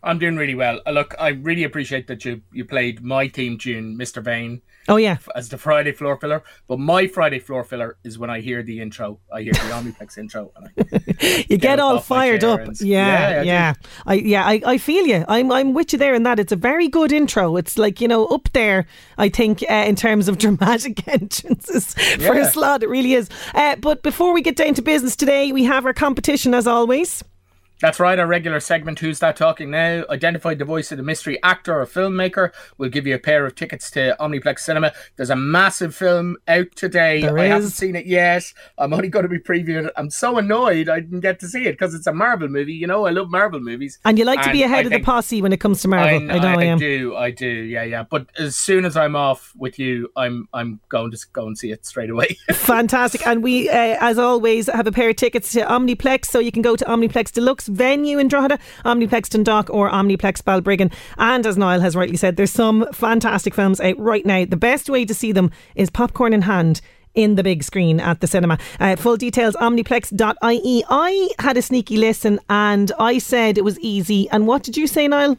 I'm 0.02 0.18
doing 0.18 0.38
really 0.38 0.56
well. 0.56 0.80
Uh, 0.86 0.92
look, 0.92 1.14
I 1.20 1.30
really 1.30 1.64
appreciate 1.64 2.08
that 2.08 2.24
you 2.24 2.42
you 2.52 2.64
played 2.64 3.04
my 3.04 3.28
theme 3.28 3.58
tune, 3.58 3.98
Mr. 3.98 4.24
Vain. 4.24 4.62
Oh 4.88 4.96
yeah, 4.96 5.18
as 5.36 5.50
the 5.50 5.58
Friday 5.58 5.92
floor 5.92 6.18
filler. 6.18 6.42
But 6.68 6.80
my 6.80 7.08
Friday 7.08 7.40
floor 7.40 7.64
filler 7.64 7.98
is 8.04 8.18
when 8.18 8.30
I 8.30 8.40
hear 8.40 8.64
the 8.64 8.80
intro. 8.82 9.20
I 9.32 9.42
hear 9.42 9.54
the 9.54 9.60
Omniplex 9.60 10.18
intro, 10.18 10.52
and 10.56 10.70
I 10.78 11.46
you 11.50 11.58
get, 11.58 11.80
all 11.80 12.00
fired 12.00 12.44
up. 12.44 12.62
And, 12.62 12.80
yeah, 12.82 13.30
yeah, 13.30 13.42
yeah. 13.42 13.74
I, 14.06 14.14
yeah, 14.16 14.46
I, 14.46 14.62
I 14.66 14.78
feel 14.78 15.06
you. 15.06 15.26
I'm 15.28 15.52
I'm 15.52 15.74
with 15.74 15.92
you 15.92 16.00
there 16.00 16.14
in 16.14 16.24
that. 16.24 16.40
It's 16.40 16.54
a 16.54 16.58
very 16.58 16.88
good 16.88 17.12
intro. 17.12 17.58
It's 17.58 17.78
like 17.78 18.00
you 18.00 18.08
know 18.08 18.26
up 18.28 18.50
there. 18.54 18.88
I 19.18 19.28
think 19.28 19.64
uh, 19.70 19.74
in 19.74 19.96
terms 19.96 20.30
of 20.30 20.38
dramatic 20.40 21.08
entrances 21.08 21.94
for 21.94 22.38
a 22.38 22.46
slot, 22.46 22.84
it 22.84 22.90
really 22.90 23.14
is. 23.14 23.30
Uh, 23.54 23.76
but 23.76 24.02
before 24.02 24.34
we 24.34 24.42
get 24.42 24.56
down 24.56 24.76
to 24.76 24.82
business 24.82 25.18
today, 25.18 25.52
we 25.52 25.66
have 25.66 25.86
our 25.86 25.94
competition 25.94 26.54
as 26.54 26.68
always. 26.68 27.22
That's 27.82 27.98
right, 27.98 28.20
our 28.20 28.28
regular 28.28 28.60
segment, 28.60 29.00
Who's 29.00 29.20
That 29.20 29.38
Talking 29.38 29.72
Now? 29.72 30.04
Identify 30.10 30.56
the 30.56 30.66
voice 30.66 30.92
of 30.92 30.98
the 30.98 31.04
mystery 31.04 31.42
actor 31.44 31.80
or 31.80 31.86
filmmaker. 31.86 32.52
We'll 32.78 32.90
give 32.90 33.08
you 33.08 33.16
a 33.16 33.20
pair 33.20 33.46
of 33.46 33.56
tickets 33.56 33.90
to 33.92 34.18
Omniplex 34.20 34.60
Cinema. 34.60 34.92
There's 35.16 35.30
a 35.30 35.38
massive 35.38 35.96
film 35.96 36.36
out 36.50 36.76
today. 36.76 37.22
There 37.22 37.40
I 37.40 37.46
haven't 37.46 37.70
seen 37.70 37.96
it 37.96 38.06
yet. 38.06 38.44
I'm 38.78 38.92
only 38.92 39.08
going 39.08 39.24
to 39.24 39.30
be 39.30 39.40
previewing 39.40 39.86
it. 39.86 39.94
I'm 39.96 40.10
so 40.10 40.38
annoyed 40.38 40.90
I 40.90 41.00
didn't 41.00 41.22
get 41.22 41.40
to 41.40 41.48
see 41.48 41.68
it 41.68 41.74
because 41.74 41.94
it's 41.94 42.06
a 42.06 42.12
Marvel 42.12 42.50
movie. 42.50 42.74
You 42.74 42.86
know, 42.86 43.06
I 43.06 43.12
love 43.12 43.30
Marvel 43.30 43.62
movies. 43.62 43.98
And 44.04 44.20
you 44.20 44.26
like 44.26 44.42
to 44.42 44.52
be 44.52 44.64
ahead 44.64 44.80
I 44.80 44.88
of 44.88 44.92
the 44.92 45.00
posse 45.00 45.42
when 45.42 45.54
it 45.54 45.62
comes 45.62 45.82
to 45.84 45.88
Marvel. 45.88 46.16
I, 46.16 46.38
know 46.38 46.50
I, 46.50 46.64
am. 46.66 46.76
I 46.76 46.80
do, 46.80 47.16
I 47.16 47.32
do, 47.32 47.48
yeah, 47.48 47.84
yeah. 47.84 48.04
But 48.04 48.28
as 48.38 48.58
soon 48.58 48.84
as 48.84 48.98
I'm 48.98 49.16
off 49.16 49.54
with 49.58 49.80
you, 49.80 50.12
I'm 50.18 50.50
I'm 50.54 50.82
going 50.90 51.12
to 51.12 51.18
go 51.32 51.48
and 51.48 51.58
see 51.58 51.72
it 51.72 51.86
straight 51.86 52.10
away. 52.10 52.38
Fantastic. 52.52 53.26
And 53.26 53.42
we, 53.42 53.70
uh, 53.70 53.96
as 54.02 54.20
always, 54.20 54.68
have 54.68 54.88
a 54.88 54.92
pair 54.92 55.12
of 55.12 55.16
tickets 55.16 55.54
to 55.54 55.62
Omniplex. 55.62 56.26
So 56.26 56.40
you 56.40 56.52
can 56.52 56.62
go 56.62 56.76
to 56.76 56.84
Omniplex 56.84 57.32
Deluxe 57.32 57.69
venue 57.70 58.20
in 58.20 58.28
Drogheda, 58.28 58.60
Omniplex 58.86 59.30
Dundalk, 59.30 59.70
or 59.70 59.90
Omniplex 59.90 60.44
Balbriggan. 60.44 60.92
And 61.18 61.46
as 61.46 61.58
Niall 61.58 61.82
has 61.82 61.96
rightly 61.96 62.18
said, 62.18 62.36
there's 62.36 62.52
some 62.52 62.88
fantastic 62.94 63.54
films 63.54 63.80
out 63.80 63.98
right 63.98 64.26
now. 64.26 64.46
The 64.46 64.58
best 64.58 64.90
way 64.90 65.06
to 65.06 65.14
see 65.14 65.32
them 65.32 65.52
is 65.76 65.90
popcorn 65.90 66.34
in 66.34 66.44
hand. 66.44 66.82
In 67.16 67.36
the 67.36 67.44
big 67.44 67.64
screen 67.64 68.00
at 68.00 68.22
the 68.22 68.28
cinema. 68.28 68.60
Uh, 68.80 68.96
full 68.96 69.18
details 69.18 69.56
omniplex.ie. 69.56 70.84
I 70.90 71.30
had 71.40 71.58
a 71.58 71.62
sneaky 71.62 71.98
listen 71.98 72.40
and 72.50 72.92
I 73.00 73.18
said 73.18 73.58
it 73.58 73.64
was 73.64 73.80
easy. 73.80 74.30
And 74.30 74.46
what 74.46 74.62
did 74.62 74.78
you 74.78 74.86
say, 74.86 75.08
Niall? 75.08 75.36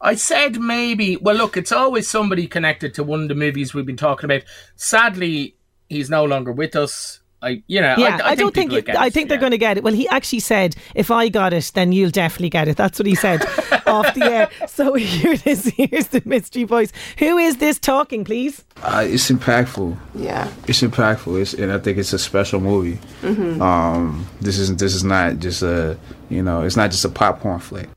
I 0.00 0.14
said 0.14 0.60
maybe. 0.60 1.16
Well, 1.16 1.34
look, 1.34 1.56
it's 1.56 1.72
always 1.72 2.08
somebody 2.08 2.46
connected 2.46 2.94
to 2.94 3.02
one 3.02 3.22
of 3.22 3.28
the 3.28 3.34
movies 3.34 3.72
we've 3.72 3.86
been 3.86 3.96
talking 3.96 4.26
about. 4.26 4.42
Sadly, 4.76 5.56
he's 5.88 6.10
no 6.10 6.24
longer 6.24 6.52
with 6.52 6.76
us. 6.76 7.20
I, 7.46 7.62
you 7.68 7.80
know, 7.80 7.94
Yeah, 7.98 8.18
I, 8.22 8.30
I, 8.30 8.34
don't 8.34 8.52
think. 8.54 8.70
people 8.70 8.78
it- 8.78 8.86
get 8.86 8.96
I 8.98 9.06
it, 9.06 9.12
think 9.12 9.28
they're 9.28 9.38
going 9.38 9.52
to 9.52 9.58
get 9.58 9.76
it. 9.78 9.84
Well, 9.84 9.94
he 9.94 10.08
actually 10.08 10.40
said, 10.40 10.74
"If 10.94 11.10
I 11.10 11.28
got 11.28 11.52
it, 11.52 11.70
then 11.74 11.92
you'll 11.92 12.10
definitely 12.10 12.50
get 12.50 12.68
it." 12.68 12.76
That's 12.76 12.98
what 12.98 13.06
he 13.06 13.14
said 13.14 13.42
off 13.86 14.12
the 14.14 14.24
air. 14.24 14.50
So 14.68 14.94
here 15.12 15.32
it 15.32 15.46
is. 15.46 15.66
Here's 15.76 16.08
the 16.08 16.22
mystery 16.24 16.64
voice. 16.64 16.92
Who 17.18 17.38
is 17.38 17.58
this 17.58 17.78
talking, 17.78 18.24
please? 18.24 18.64
Uh, 18.82 19.04
it's 19.08 19.30
impactful. 19.30 19.96
Yeah. 20.14 20.50
It's 20.66 20.82
impactful. 20.82 21.40
It's, 21.40 21.54
and 21.54 21.72
I 21.72 21.78
think 21.78 21.98
it's 21.98 22.12
a 22.12 22.18
special 22.18 22.60
movie. 22.60 22.98
Mhm. 23.22 23.60
Um, 23.60 24.26
this 24.40 24.58
is 24.58 24.76
this 24.76 24.94
is 24.94 25.04
not 25.04 25.38
just 25.38 25.62
a 25.62 25.96
you 26.28 26.42
know 26.42 26.62
it's 26.62 26.76
not 26.76 26.90
just 26.90 27.04
a 27.04 27.08
popcorn 27.08 27.60
flick. 27.60 27.88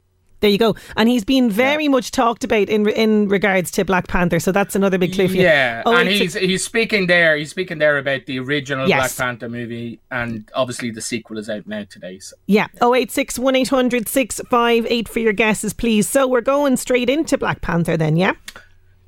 There 0.42 0.50
you 0.50 0.58
go. 0.58 0.76
And 0.96 1.10
he's 1.10 1.26
been 1.26 1.50
very 1.50 1.88
much 1.90 2.12
talked 2.12 2.44
about 2.44 2.70
in 2.70 2.88
in 2.90 3.28
regards 3.28 3.72
to 3.72 3.84
Black 3.84 4.08
Panther. 4.08 4.40
So 4.40 4.52
that's 4.52 4.76
another 4.76 4.98
big 4.98 5.14
clue 5.14 5.28
for 5.28 5.34
you. 5.36 5.42
Yeah, 5.44 5.84
Oh, 5.86 5.96
and 5.96 6.08
it's 6.08 6.36
a- 6.36 6.40
he's 6.40 6.50
he's 6.50 6.64
speaking 6.64 7.08
there. 7.08 7.36
He's 7.36 7.50
speaking 7.50 7.78
there 7.80 7.98
about 7.98 8.26
the 8.26 8.40
original 8.40 8.88
Yes. 8.88 9.16
Black 9.18 9.28
Panther 9.28 9.50
movie, 9.50 10.00
and 10.12 10.50
obviously 10.56 10.92
the 10.92 11.02
sequel 11.02 11.38
is 11.38 11.50
out 11.50 11.68
now 11.68 11.84
today. 11.90 12.20
So. 12.20 12.36
Yeah, 12.48 12.68
086 12.82 13.38
1800 13.38 14.08
658 14.08 15.10
for 15.10 15.20
your 15.20 15.34
guesses, 15.34 15.74
please. 15.74 16.08
So 16.08 16.28
we're 16.28 16.42
going 16.42 16.78
straight 16.78 17.10
into 17.10 17.38
Black 17.38 17.62
Panther 17.62 17.98
then, 17.98 18.16
yeah? 18.16 18.34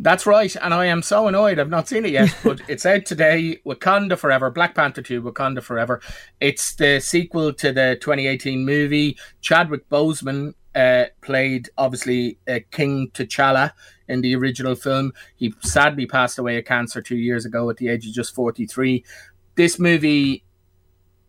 That's 0.04 0.26
right, 0.26 0.56
and 0.56 0.74
I 0.74 0.88
am 0.88 1.04
so 1.04 1.28
annoyed 1.28 1.60
I've 1.60 1.70
not 1.70 1.88
seen 1.88 2.06
it 2.06 2.12
yet, 2.12 2.36
but 2.44 2.60
it's 2.68 2.88
out 2.88 3.06
today. 3.06 3.60
Wakanda 3.68 4.18
Forever, 4.18 4.50
Black 4.50 4.74
Panther 4.74 5.04
2, 5.04 5.22
Wakanda 5.22 5.62
Forever. 5.62 6.02
It's 6.40 6.74
the 6.74 7.00
sequel 7.00 7.54
to 7.54 7.72
the 7.72 7.98
2018 8.02 8.66
movie. 8.66 9.16
Chadwick 9.42 9.88
Boseman 9.90 10.56
uh, 10.76 11.06
played, 11.22 11.70
obviously, 11.78 12.38
uh, 12.48 12.60
King 12.72 13.12
T'Challa 13.14 13.72
in 14.08 14.22
the 14.22 14.36
original 14.36 14.76
film. 14.76 15.14
He 15.36 15.54
sadly 15.62 16.06
passed 16.06 16.40
away 16.40 16.58
of 16.58 16.66
cancer 16.66 17.02
two 17.02 17.18
years 17.18 17.46
ago 17.46 17.70
at 17.70 17.78
the 17.78 17.90
age 17.90 18.08
of 18.08 18.14
just 18.14 18.34
43. 18.36 19.04
This 19.56 19.80
movie 19.80 20.44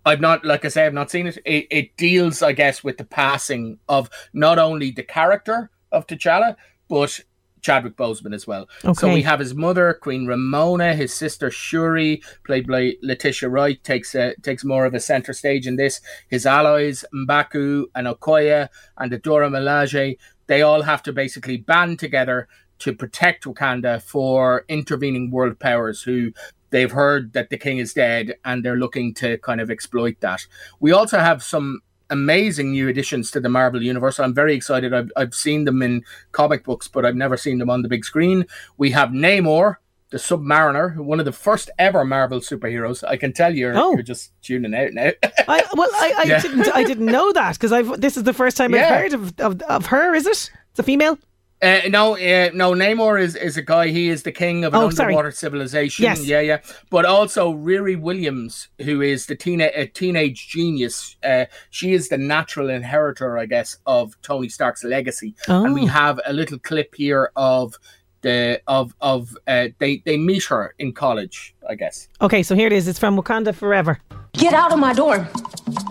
I've 0.05 0.21
not, 0.21 0.45
like 0.45 0.65
I 0.65 0.69
say, 0.69 0.85
I've 0.85 0.95
not 0.95 1.11
seen 1.11 1.29
it. 1.29 1.39
It, 1.45 1.67
it 1.71 1.97
deals, 1.97 2.43
I 2.43 2.53
guess, 2.53 2.83
with 2.83 2.99
the 2.99 3.05
passing 3.05 3.79
of 3.89 4.11
not 4.33 4.59
only 4.59 4.91
the 4.91 5.05
character 5.05 5.71
of 5.93 6.07
T'Challa, 6.07 6.57
but 6.89 7.21
Chadwick 7.63 7.97
Boseman 7.97 8.35
as 8.35 8.47
well. 8.47 8.69
So 8.95 9.13
we 9.13 9.23
have 9.23 9.39
his 9.39 9.55
mother, 9.55 9.95
Queen 9.95 10.27
Ramonda, 10.27 10.95
his 10.95 11.15
sister 11.15 11.51
Shuri, 11.51 12.23
played 12.45 12.67
by 12.67 12.95
Letitia 13.03 13.49
Wright, 13.49 13.83
takes 13.85 14.15
a, 14.15 14.35
takes 14.43 14.65
more 14.65 14.85
of 14.85 14.95
a 14.95 15.01
center 15.01 15.33
stage 15.33 15.67
in 15.67 15.77
this. 15.77 16.01
His 16.29 16.45
allies, 16.45 17.05
Mbaku 17.15 17.85
and 17.95 18.09
Okoye 18.09 18.69
and 18.99 19.13
Adora 19.13 19.49
Milaje, 19.49 20.19
they 20.49 20.63
all 20.63 20.83
have 20.83 21.03
to 21.05 21.13
basically 21.13 21.57
band 21.57 22.01
together 22.01 22.49
to 22.81 22.93
protect 22.93 23.45
Wakanda 23.45 24.03
for 24.03 24.65
intervening 24.69 25.31
world 25.31 25.61
powers 25.61 26.03
who 26.03 26.33
they've 26.71 26.91
heard 26.91 27.33
that 27.33 27.49
the 27.49 27.57
king 27.57 27.79
is 27.79 27.95
dead 27.95 28.35
and 28.45 28.65
they're 28.65 28.77
looking 28.77 29.15
to 29.15 29.39
kind 29.39 29.61
of 29.61 29.71
exploit 29.71 30.19
that. 30.21 30.47
We 30.81 30.91
also 30.91 31.21
have 31.21 31.45
some 31.45 31.81
amazing 32.13 32.71
new 32.73 32.89
additions 32.89 33.31
to 33.33 33.41
the 33.41 33.49
Marvel 33.49 33.83
universe. 33.83 34.21
I'm 34.21 34.35
very 34.35 34.55
excited. 34.55 34.95
I've, 34.95 35.11
I've 35.17 35.35
seen 35.35 35.65
them 35.65 35.83
in 35.83 36.05
comic 36.31 36.63
books, 36.65 36.87
but 36.87 37.05
I've 37.05 37.17
never 37.17 37.37
seen 37.37 37.59
them 37.59 37.71
on 37.71 37.83
the 37.83 37.89
big 37.89 38.05
screen. 38.05 38.47
We 38.77 38.91
have 38.93 39.09
Namor, 39.11 39.77
the 40.11 40.19
Submariner, 40.19 40.97
one 40.97 41.19
of 41.19 41.25
the 41.25 41.33
first 41.33 41.71
ever 41.79 42.05
Marvel 42.05 42.41
superheroes. 42.41 43.03
I 43.03 43.17
can 43.17 43.33
tell 43.33 43.53
you're, 43.55 43.77
Oh. 43.77 43.95
you're 43.95 44.03
just 44.03 44.31
tuning 44.43 44.75
out 44.75 44.93
now. 44.93 45.11
I, 45.49 45.65
well, 45.75 45.91
I, 45.95 46.15
I 46.19 46.23
Yeah. 46.25 46.41
didn't. 46.41 46.69
I 46.75 46.85
didn't 46.85 47.07
know 47.07 47.33
that 47.33 47.55
because 47.55 47.73
I've. 47.73 48.01
This 48.01 48.17
is 48.17 48.25
the 48.25 48.35
first 48.35 48.57
time 48.59 48.75
I've 48.75 48.87
heard 48.89 49.13
of, 49.15 49.41
of 49.41 49.63
of 49.63 49.87
her. 49.87 50.15
Is 50.15 50.27
it? 50.27 50.51
It's 50.71 50.79
a 50.79 50.83
female. 50.83 51.19
Uh, 51.63 51.81
no, 51.89 52.15
uh, 52.17 52.51
no. 52.55 52.73
Namor 52.73 53.21
is, 53.23 53.37
is 53.37 53.57
a 53.57 53.63
guy. 53.63 53.89
He 53.89 54.09
is 54.09 54.25
the 54.25 54.33
king 54.33 54.65
of 54.65 54.75
an 54.75 54.81
Oh, 54.81 54.91
sorry. 54.91 55.07
underwater 55.15 55.31
civilization. 55.31 56.03
Yes. 56.03 56.27
Yeah, 56.27 56.41
yeah. 56.41 56.59
But 56.91 57.05
also 57.05 57.55
Riri 57.55 57.99
Williams, 58.01 58.69
who 58.81 59.01
is 59.01 59.27
the 59.27 59.37
teen 59.37 59.61
a 59.61 59.87
teenage 59.87 60.49
genius. 60.49 61.17
Uh, 61.23 61.45
she 61.71 61.93
is 61.93 62.09
the 62.09 62.19
natural 62.19 62.69
inheritor, 62.69 63.39
I 63.39 63.47
guess, 63.47 63.77
of 63.87 64.21
Tony 64.23 64.49
Stark's 64.49 64.83
legacy. 64.83 65.35
Oh. 65.49 65.65
And 65.65 65.73
we 65.75 65.83
Oh. 65.83 65.87
have 65.87 66.21
a 66.27 66.33
little 66.33 66.59
clip 66.59 66.95
here 66.97 67.31
of 67.37 67.77
the 68.23 68.61
of 68.67 68.95
of 69.01 69.37
uh, 69.47 69.69
they 69.79 70.03
they 70.05 70.17
meet 70.17 70.45
her 70.45 70.75
in 70.79 70.93
college, 70.93 71.55
I 71.69 71.75
guess. 71.77 72.09
Okay, 72.21 72.43
so 72.43 72.55
here 72.55 72.67
it 72.69 72.73
is. 72.73 72.87
It's 72.89 72.99
from 72.99 73.17
Wakanda 73.17 73.55
Forever. 73.55 73.99
Get 74.33 74.53
out 74.55 74.73
of 74.73 74.79
my 74.79 74.93
dorm. 74.95 75.27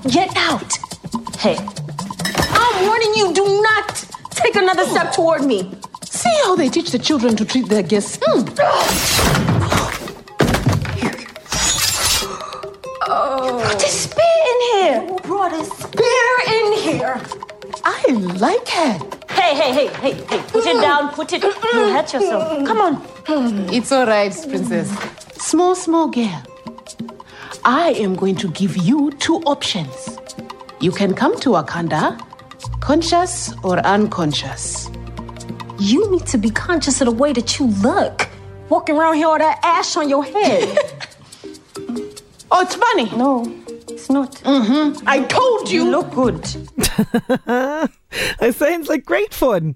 Get 0.09 0.29
out. 0.35 0.71
Hey, 1.39 1.57
I'm 2.37 2.85
warning 2.87 3.13
you, 3.15 3.33
do 3.33 3.61
not 3.61 4.05
take 4.31 4.55
another 4.55 4.85
step 4.85 5.13
toward 5.13 5.43
me. 5.43 5.71
See 6.03 6.35
how 6.43 6.55
they 6.55 6.69
teach 6.69 6.91
the 6.91 6.99
children 6.99 7.35
to 7.35 7.45
treat 7.45 7.67
their 7.69 7.83
guests. 7.83 8.19
Hmm. 8.21 8.45
Oh. 13.03 13.61
Put 13.67 13.79
this 13.79 14.01
spear 14.03 14.25
in 14.51 14.59
here. 14.71 15.01
Who 15.07 15.17
brought 15.19 15.53
a 15.53 15.63
spear 15.65 16.33
in 16.47 16.73
here? 16.79 17.21
I 17.83 18.11
like 18.39 18.67
it. 18.67 19.31
Hey, 19.31 19.55
hey, 19.55 19.73
hey, 19.73 19.87
hey, 19.87 20.13
hey. 20.13 20.41
Put 20.49 20.65
it 20.65 20.81
down. 20.81 21.09
Put 21.09 21.33
it. 21.33 21.41
You'll 21.41 21.93
hurt 21.93 22.13
yourself. 22.13 22.65
Come 22.65 22.79
on. 22.79 23.01
It's 23.73 23.91
all 23.91 24.05
right, 24.05 24.31
princess. 24.49 24.89
Small, 25.37 25.75
small 25.75 26.07
girl. 26.07 26.43
I 27.63 27.91
am 27.97 28.15
going 28.15 28.35
to 28.37 28.49
give 28.51 28.77
you 28.77 29.11
two 29.19 29.37
options. 29.45 30.17
You 30.79 30.91
can 30.91 31.13
come 31.13 31.39
to 31.41 31.49
Wakanda, 31.49 32.19
conscious 32.79 33.53
or 33.63 33.79
unconscious. 33.79 34.89
You 35.79 36.09
need 36.11 36.25
to 36.27 36.37
be 36.37 36.49
conscious 36.49 37.01
of 37.01 37.05
the 37.05 37.11
way 37.11 37.33
that 37.33 37.59
you 37.59 37.67
look. 37.67 38.27
Walking 38.69 38.97
around 38.97 39.15
here 39.15 39.29
with 39.29 39.39
that 39.39 39.59
ash 39.63 39.97
on 39.97 40.09
your 40.09 40.23
head. 40.23 40.77
Oh, 42.53 42.61
it's 42.61 42.75
funny. 42.75 43.09
No, 43.17 43.45
it's 43.87 44.09
not. 44.09 44.33
Mm-hmm. 44.43 45.07
I 45.07 45.23
told 45.23 45.71
you. 45.71 45.85
You 45.85 45.89
look 45.89 46.11
good. 46.11 46.43
it 48.41 48.55
sounds 48.55 48.89
like 48.89 49.05
great 49.05 49.33
fun. 49.33 49.75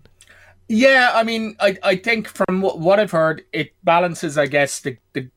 Yeah, 0.68 1.12
I 1.14 1.24
mean, 1.24 1.56
I, 1.62 1.78
I 1.84 1.96
think 1.96 2.28
from 2.28 2.62
what, 2.62 2.80
what 2.80 3.00
I've 3.00 3.12
heard, 3.12 3.44
it 3.54 3.74
balances, 3.84 4.38
I 4.38 4.48
guess, 4.48 4.82
the, 4.82 4.98
the 5.14 5.30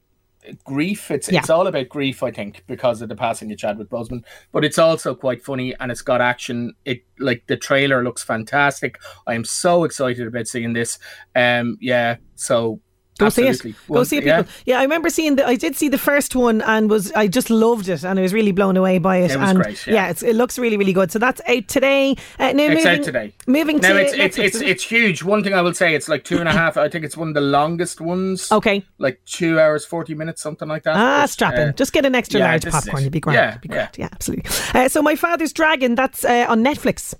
grief. 0.65 1.11
It's 1.11 1.31
Yeah. 1.31 1.41
it's 1.41 1.51
all 1.51 1.67
about 1.67 1.89
grief, 1.89 2.23
I 2.23 2.31
think, 2.31 2.65
because 2.67 3.03
of 3.03 3.09
the 3.09 3.17
passing 3.17 3.51
of 3.53 3.59
Chadwick 3.59 3.89
Boseman. 3.89 4.25
But 4.53 4.65
it's 4.65 4.79
also 4.79 5.15
quite 5.15 5.45
funny 5.45 5.75
and 5.81 5.91
it's 5.91 6.03
got 6.03 6.21
action. 6.21 6.75
It 6.85 7.03
like 7.19 7.45
the 7.47 7.57
trailer 7.57 8.03
looks 8.05 8.23
fantastic. 8.23 8.99
I 9.27 9.35
am 9.35 9.45
so 9.45 9.85
excited 9.85 10.27
about 10.27 10.47
seeing 10.47 10.73
this. 10.73 10.99
Um, 11.35 11.77
yeah, 11.81 12.17
so 12.35 12.81
Go 13.19 13.27
absolutely. 13.27 13.57
see 13.57 13.69
it. 13.71 13.73
Go 13.89 13.95
Well, 13.95 14.05
see 14.05 14.19
it, 14.19 14.25
people. 14.25 14.45
Yeah. 14.65 14.79
I 14.79 14.83
remember 14.83 15.11
seeing 15.11 15.37
the. 15.37 15.47
I 15.47 15.57
did 15.57 15.77
see 15.77 15.89
the 15.89 15.99
first 15.99 16.35
one 16.37 16.63
and 16.63 16.89
was. 16.89 17.13
I 17.13 17.27
just 17.27 17.51
loved 17.51 17.89
it 17.89 18.05
and 18.05 18.19
I 18.19 18.23
was 18.23 18.33
really 18.33 18.53
blown 18.53 18.77
away 18.77 18.99
by 18.99 19.19
it. 19.19 19.33
It 19.33 19.39
was 19.39 19.51
and 19.51 19.59
great, 19.61 19.87
yeah. 19.87 20.09
it's, 20.09 20.23
it 20.23 20.37
looks 20.37 20.59
really, 20.59 20.77
really 20.77 20.93
good. 20.93 21.11
So 21.11 21.19
that's 21.19 21.41
out 21.49 21.67
today. 21.69 22.17
Uh, 22.39 22.53
now 22.53 22.65
It's 22.65 22.85
moving, 22.85 22.87
out 22.87 23.03
today. 23.05 23.35
Moving 23.47 23.77
now 23.79 23.93
to 23.95 24.01
it's 24.01 24.15
it's 24.15 24.39
it's, 24.39 24.61
it's 24.61 24.85
huge. 24.85 25.23
One 25.23 25.43
thing 25.43 25.55
I 25.55 25.63
will 25.63 25.75
say, 25.75 25.95
it's 25.95 26.09
like 26.09 26.25
two 26.25 26.39
and 26.39 26.49
a 26.49 26.53
half. 26.53 26.77
I 26.77 26.89
think 26.89 27.05
it's 27.05 27.17
one 27.17 27.29
of 27.29 27.35
the 27.35 27.41
longest 27.41 28.01
ones. 28.01 28.51
Okay. 28.53 28.85
Like 28.99 29.21
two 29.25 29.59
hours 29.59 29.85
forty 29.85 30.15
minutes, 30.15 30.41
something 30.41 30.69
like 30.69 30.85
that. 30.85 30.97
Ah, 30.97 31.27
strapping. 31.27 31.69
uh, 31.69 31.73
Just 31.73 31.93
get 31.93 32.07
an 32.07 32.15
extra 32.15 32.41
yeah, 32.41 32.51
large 32.51 32.65
popcorn. 32.67 33.03
You'd 33.03 33.13
be 33.13 33.21
great. 33.21 33.35
Yeah, 33.35 33.57
be 33.59 33.69
yeah. 33.69 33.75
great. 33.75 33.99
Yeah, 33.99 34.09
absolutely. 34.13 34.51
Uh, 34.75 34.89
so, 34.89 35.03
My 35.03 35.17
Father's 35.17 35.53
Dragon, 35.53 35.95
that's 35.95 36.25
uh, 36.25 36.47
on 36.49 36.63
Netflix. 36.65 37.15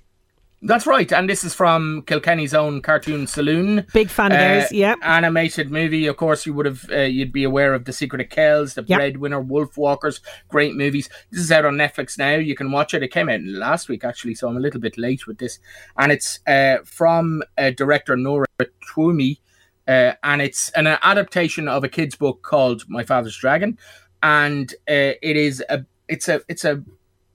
That's 0.61 0.89
right, 0.89 1.13
and 1.13 1.31
this 1.31 1.45
is 1.45 1.55
from 1.55 2.03
Kilkenny's 2.03 2.53
own 2.53 2.83
Cartoon 2.83 3.29
Saloon. 3.29 3.87
Big 3.93 4.09
fan 4.09 4.33
of 4.33 4.39
theirs, 4.39 4.73
yeah. 4.73 4.97
Animated 5.03 5.71
movie, 5.71 6.09
of 6.09 6.17
course. 6.17 6.47
You 6.47 6.55
would 6.55 6.67
have, 6.67 6.91
uh, 6.91 7.03
you'd 7.03 7.33
be 7.33 7.45
aware 7.45 7.75
of 7.75 7.85
The 7.85 7.93
Secret 7.93 8.21
of 8.21 8.29
Kells, 8.29 8.75
The 8.75 8.83
Yep. 8.83 8.99
Breadwinner, 8.99 9.41
Wolfwalkers, 9.41 10.19
great 10.49 10.75
movies. 10.75 11.09
This 11.31 11.43
is 11.43 11.53
out 11.53 11.65
on 11.65 11.75
Netflix 11.75 12.19
now. 12.19 12.35
You 12.35 12.57
can 12.57 12.73
watch 12.73 12.93
it. 12.93 13.05
It 13.05 13.13
came 13.13 13.29
out 13.29 13.41
last 13.43 13.89
week 13.89 14.03
actually, 14.03 14.35
so 14.35 14.49
I'm 14.49 14.57
a 14.57 14.61
little 14.61 14.81
bit 14.81 14.99
late 14.99 15.29
with 15.29 15.39
this. 15.39 15.61
And 15.97 16.11
it's 16.11 16.41
uh, 16.45 16.79
from 16.85 17.45
uh, 17.57 17.71
director 17.71 18.17
Nora 18.17 18.47
Twomey, 18.93 19.39
uh, 19.87 20.15
and 20.25 20.43
it's 20.43 20.71
an 20.71 20.89
adaptation 20.89 21.69
of 21.69 21.85
a 21.85 21.89
kid's 21.89 22.17
book 22.17 22.43
called 22.43 22.83
My 22.89 23.05
Father's 23.05 23.39
Dragon, 23.39 23.79
and 24.25 24.73
uh, 24.89 25.15
it 25.23 25.37
is 25.37 25.63
a, 25.69 25.85
it's 26.09 26.29
a, 26.29 26.41
it's 26.49 26.65
a, 26.65 26.83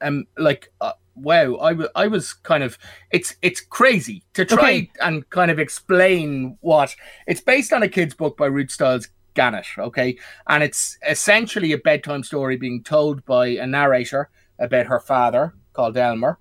um, 0.02 0.28
like. 0.38 0.74
Wow, 1.16 1.56
I 1.56 1.74
wa- 1.74 1.90
I 1.96 2.08
was 2.08 2.34
kind 2.34 2.64
of 2.64 2.78
it's 3.12 3.36
it's 3.42 3.62
crazy 3.62 4.24
to 4.34 4.46
try 4.46 4.58
Okay. 4.58 4.92
and 5.02 5.30
kind 5.30 5.52
of 5.52 5.60
explain 5.60 6.58
what 6.62 6.96
it's 7.28 7.42
based 7.42 7.72
on 7.72 7.84
a 7.84 7.88
kid's 7.88 8.16
book 8.16 8.36
by 8.36 8.48
Ruth 8.48 8.72
Stiles 8.72 9.10
Gannett, 9.36 9.68
okay? 9.78 10.18
And 10.48 10.64
it's 10.64 10.98
essentially 11.08 11.72
a 11.72 11.78
bedtime 11.78 12.24
story 12.24 12.58
being 12.58 12.84
told 12.84 13.24
by 13.26 13.48
a 13.48 13.68
narrator 13.68 14.30
about 14.60 14.88
her 14.88 15.00
father 15.00 15.54
called 15.74 15.98
Elmer. 15.98 16.40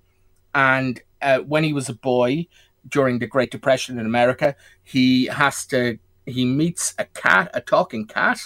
And 0.55 1.01
uh, 1.21 1.39
when 1.39 1.63
he 1.63 1.73
was 1.73 1.89
a 1.89 1.93
boy 1.95 2.47
during 2.89 3.19
the 3.19 3.27
Great 3.27 3.51
Depression 3.51 3.99
in 3.99 4.05
America, 4.05 4.55
he 4.83 5.25
has 5.27 5.65
to 5.67 5.99
he 6.25 6.45
meets 6.45 6.93
a 6.97 7.03
cat, 7.05 7.51
a 7.53 7.59
talking 7.59 8.07
cat, 8.07 8.39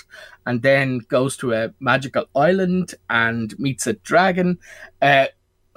and 0.47 0.61
then 0.63 0.97
goes 1.09 1.37
to 1.37 1.53
a 1.53 1.73
magical 1.79 2.25
island 2.35 2.95
and 3.09 3.57
meets 3.59 3.85
a 3.85 3.93
dragon. 3.93 4.57
Uh, 5.01 5.27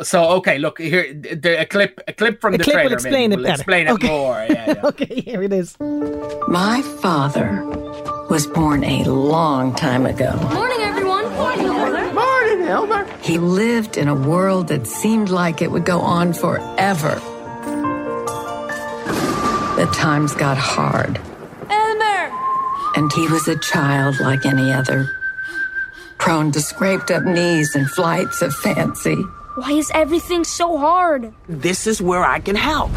so 0.02 0.30
okay, 0.38 0.58
look 0.58 0.78
here, 0.80 1.12
the, 1.14 1.60
a 1.60 1.66
clip, 1.66 2.00
a 2.08 2.12
clip 2.12 2.40
from 2.40 2.54
A 2.54 2.58
the 2.58 2.64
clip 2.64 2.84
will 2.84 2.92
explain 2.92 3.30
maybe 3.30 3.34
it 3.34 3.36
will 3.36 3.44
better. 3.44 3.60
explain 3.62 3.86
it 3.88 3.92
Okay. 3.92 4.08
more. 4.08 4.46
Yeah, 4.48 4.66
yeah. 4.66 4.80
okay, 4.90 5.20
here 5.20 5.42
it 5.42 5.52
is. 5.52 5.76
My 6.48 6.82
father 7.02 7.62
was 8.30 8.46
born 8.46 8.84
a 8.84 9.04
long 9.04 9.74
time 9.74 10.06
ago. 10.06 10.36
Morning, 10.52 10.78
everyone. 10.80 11.24
Morning, 11.34 11.66
Elmer. 11.66 12.12
Morning, 12.12 12.62
Elmer. 12.68 13.04
He 13.22 13.38
lived 13.38 13.96
in 13.96 14.08
a 14.08 14.14
world 14.14 14.68
that 14.68 14.86
seemed 14.86 15.28
like 15.30 15.60
it 15.62 15.70
would 15.70 15.84
go 15.84 16.00
on 16.00 16.32
forever. 16.32 17.20
The 19.76 19.86
times 19.94 20.34
got 20.34 20.58
hard, 20.58 21.18
Elmer. 21.70 22.30
and 22.96 23.10
he 23.12 23.26
was 23.28 23.48
a 23.48 23.58
child 23.60 24.20
like 24.20 24.44
any 24.44 24.70
other, 24.72 25.10
prone 26.18 26.52
to 26.52 26.60
scraped 26.60 27.10
up 27.10 27.24
knees 27.24 27.74
and 27.74 27.90
flights 27.90 28.42
of 28.42 28.54
fancy. 28.54 29.24
Why 29.61 29.73
is 29.73 29.90
everything 29.94 30.44
so 30.44 30.79
hard? 30.79 31.35
This 31.46 31.87
is 31.87 32.01
where 32.01 32.25
I 32.25 32.40
can 32.40 32.57
help. 32.57 32.90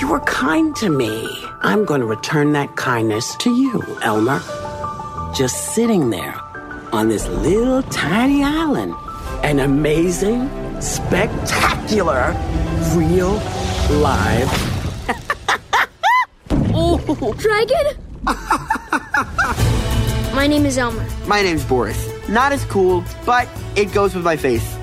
You 0.00 0.08
were 0.08 0.18
kind 0.26 0.74
to 0.82 0.90
me. 0.90 1.28
I'm 1.60 1.84
going 1.84 2.00
to 2.00 2.08
return 2.08 2.54
that 2.54 2.74
kindness 2.74 3.36
to 3.36 3.54
you, 3.54 3.80
Elmer. 4.02 4.40
Just 5.32 5.72
sitting 5.72 6.10
there 6.10 6.34
on 6.92 7.08
this 7.08 7.28
little 7.28 7.84
tiny 7.84 8.42
island. 8.42 8.96
An 9.44 9.60
amazing, 9.60 10.50
spectacular, 10.80 12.34
real, 12.96 13.34
live. 14.02 14.50
Oh, 16.76 16.98
dragon? 17.38 17.96
My 20.34 20.48
name 20.48 20.66
is 20.66 20.76
Elmer. 20.76 21.06
My 21.28 21.42
name's 21.42 21.64
Boris. 21.64 22.10
Not 22.28 22.50
as 22.50 22.64
cool, 22.64 23.04
but 23.24 23.48
it 23.76 23.92
goes 23.92 24.16
with 24.16 24.24
my 24.24 24.36
face. 24.36 24.73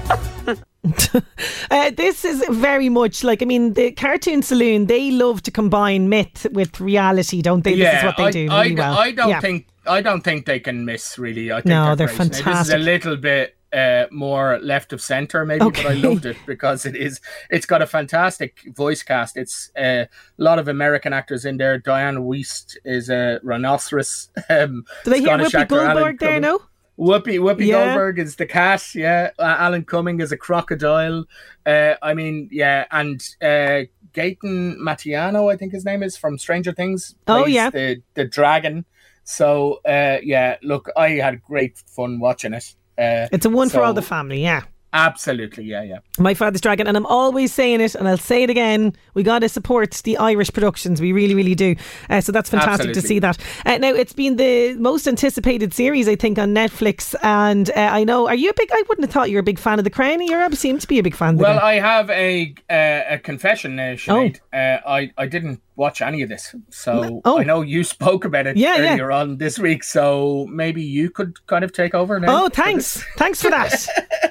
Uh, 1.69 1.89
this 1.91 2.25
is 2.25 2.43
very 2.49 2.89
much 2.89 3.23
like 3.23 3.41
I 3.41 3.45
mean 3.45 3.73
the 3.73 3.91
cartoon 3.91 4.41
saloon. 4.41 4.87
They 4.87 5.09
love 5.11 5.41
to 5.43 5.51
combine 5.51 6.09
myth 6.09 6.45
with 6.51 6.81
reality, 6.81 7.41
don't 7.41 7.63
they? 7.63 7.75
this 7.75 7.97
is 7.99 8.03
what 8.03 8.17
they 8.17 8.23
I, 8.25 8.31
do 8.31 8.49
I, 8.51 8.63
really 8.63 8.75
well. 8.75 8.97
I 8.97 9.11
don't 9.11 9.29
Yeah. 9.29 9.39
think 9.39 9.67
I 9.87 10.01
don't 10.01 10.21
think 10.21 10.45
they 10.45 10.59
can 10.59 10.83
miss 10.83 11.17
really. 11.17 11.51
I 11.51 11.57
think 11.57 11.67
No, 11.67 11.95
they're, 11.95 12.07
they're. 12.07 12.17
Now, 12.17 12.23
This 12.25 12.67
is 12.67 12.73
a 12.73 12.77
little 12.77 13.15
bit 13.15 13.55
uh, 13.73 14.05
more 14.11 14.59
left 14.61 14.91
of 14.91 15.01
center, 15.01 15.45
maybe, 15.45 15.63
but 15.63 15.85
I 15.85 15.93
loved 15.93 16.25
it 16.25 16.35
because 16.45 16.85
it 16.85 16.95
is. 16.95 17.21
It's 17.49 17.65
got 17.65 17.81
a 17.81 17.87
fantastic 17.87 18.59
voice 18.75 19.01
cast. 19.01 19.37
It's 19.37 19.71
uh, 19.77 19.81
a 19.81 20.07
lot 20.37 20.59
of 20.59 20.67
American 20.67 21.13
actors 21.13 21.45
in 21.45 21.57
there. 21.57 21.79
Dianne 21.79 22.17
Wiest 22.17 22.75
is 22.83 23.09
a 23.09 23.39
rhinoceros. 23.43 24.29
Um, 24.49 24.83
Do 25.05 25.11
they 25.11 25.19
hear 25.21 25.37
Whoopi 25.37 25.67
Goldberg 25.69 26.19
there? 26.19 26.39
No. 26.41 26.59
Whoopi 27.01 27.39
Whoopi 27.39 27.65
Yeah. 27.65 27.85
Goldberg 27.85 28.19
is 28.19 28.35
the 28.35 28.45
cat. 28.45 28.93
Yeah, 28.93 29.31
uh, 29.39 29.55
Alan 29.57 29.83
Cumming 29.83 30.19
is 30.21 30.31
a 30.31 30.37
crocodile. 30.37 31.25
Uh, 31.65 31.95
I 32.01 32.13
mean, 32.13 32.47
yeah, 32.51 32.85
and 32.91 33.19
uh, 33.41 33.89
Gaten 34.13 34.77
Mattiano, 34.77 35.51
I 35.51 35.57
think 35.57 35.73
his 35.73 35.83
name 35.83 36.03
is 36.03 36.15
from 36.15 36.37
Stranger 36.37 36.71
Things. 36.71 37.15
Oh, 37.27 37.47
yeah. 37.47 37.71
the 37.71 38.03
the 38.13 38.25
dragon. 38.25 38.85
So 39.23 39.79
uh, 39.83 40.17
yeah, 40.21 40.57
look, 40.61 40.91
I 40.95 41.09
had 41.11 41.41
great 41.41 41.77
fun 41.87 42.19
watching 42.19 42.53
it. 42.53 42.75
Uh, 42.97 43.27
It's 43.31 43.47
a 43.47 43.49
one 43.49 43.69
for 43.69 43.81
all 43.81 43.93
the 43.93 44.01
family. 44.03 44.43
Yeah. 44.43 44.63
Absolutely, 44.93 45.63
yeah, 45.63 45.83
yeah. 45.83 45.99
My 46.19 46.33
Father's 46.33 46.59
Dragon, 46.61 46.85
and 46.87 46.97
I'm 46.97 47.05
always 47.05 47.53
saying 47.53 47.79
it, 47.81 47.95
and 47.95 48.07
I'll 48.07 48.17
say 48.17 48.43
it 48.43 48.49
again. 48.49 48.93
We 49.13 49.23
got 49.23 49.39
to 49.39 49.49
support 49.49 49.91
the 50.03 50.17
Irish 50.17 50.51
productions. 50.51 50.99
We 50.99 51.13
really, 51.13 51.33
really 51.33 51.55
do. 51.55 51.75
Uh, 52.09 52.19
so 52.19 52.31
that's 52.31 52.49
fantastic 52.49 52.93
to 52.93 53.01
see 53.01 53.19
that. 53.19 53.37
Uh, 53.65 53.77
now, 53.77 53.93
it's 53.93 54.11
been 54.13 54.35
the 54.35 54.75
most 54.75 55.07
anticipated 55.07 55.73
series, 55.73 56.07
I 56.09 56.15
think, 56.15 56.37
on 56.37 56.53
Netflix. 56.53 57.15
And 57.23 57.69
uh, 57.71 57.73
I 57.91 58.03
know, 58.03 58.27
are 58.27 58.35
you 58.35 58.49
a 58.49 58.53
big? 58.53 58.69
I 58.73 58.83
wouldn't 58.89 59.05
have 59.05 59.13
thought 59.13 59.29
you 59.29 59.37
were 59.37 59.41
a 59.41 59.43
big 59.43 59.59
fan 59.59 59.79
of 59.79 59.85
The 59.85 59.89
Crown. 59.89 60.21
You 60.21 60.51
seem 60.55 60.77
to 60.79 60.87
be 60.87 60.99
a 60.99 61.03
big 61.03 61.15
fan. 61.15 61.37
Well. 61.37 61.59
I 61.59 61.75
have 61.75 62.09
a 62.09 62.53
uh, 62.69 63.13
a 63.15 63.17
confession, 63.19 63.79
uh, 63.79 63.83
Sinead. 63.95 64.39
Oh. 64.53 64.57
Uh, 64.57 64.79
I 64.85 65.11
I 65.17 65.27
didn't 65.27 65.61
watch 65.77 66.01
any 66.01 66.21
of 66.21 66.29
this, 66.29 66.53
so 66.69 67.21
Oh. 67.23 67.39
I 67.39 67.43
know 67.43 67.61
you 67.61 67.83
spoke 67.95 68.25
about 68.25 68.45
it 68.45 68.57
Yeah, 68.57 68.75
yeah. 68.77 68.91
earlier 68.93 69.11
on 69.11 69.37
this 69.37 69.57
week. 69.57 69.83
So 69.83 70.47
maybe 70.49 70.83
you 70.83 71.09
could 71.09 71.45
kind 71.47 71.63
of 71.63 71.71
take 71.71 71.95
over 71.95 72.19
now. 72.19 72.45
Oh, 72.45 72.49
thanks. 72.49 73.03
thanks 73.17 73.41
for 73.41 73.49
that. 73.49 74.30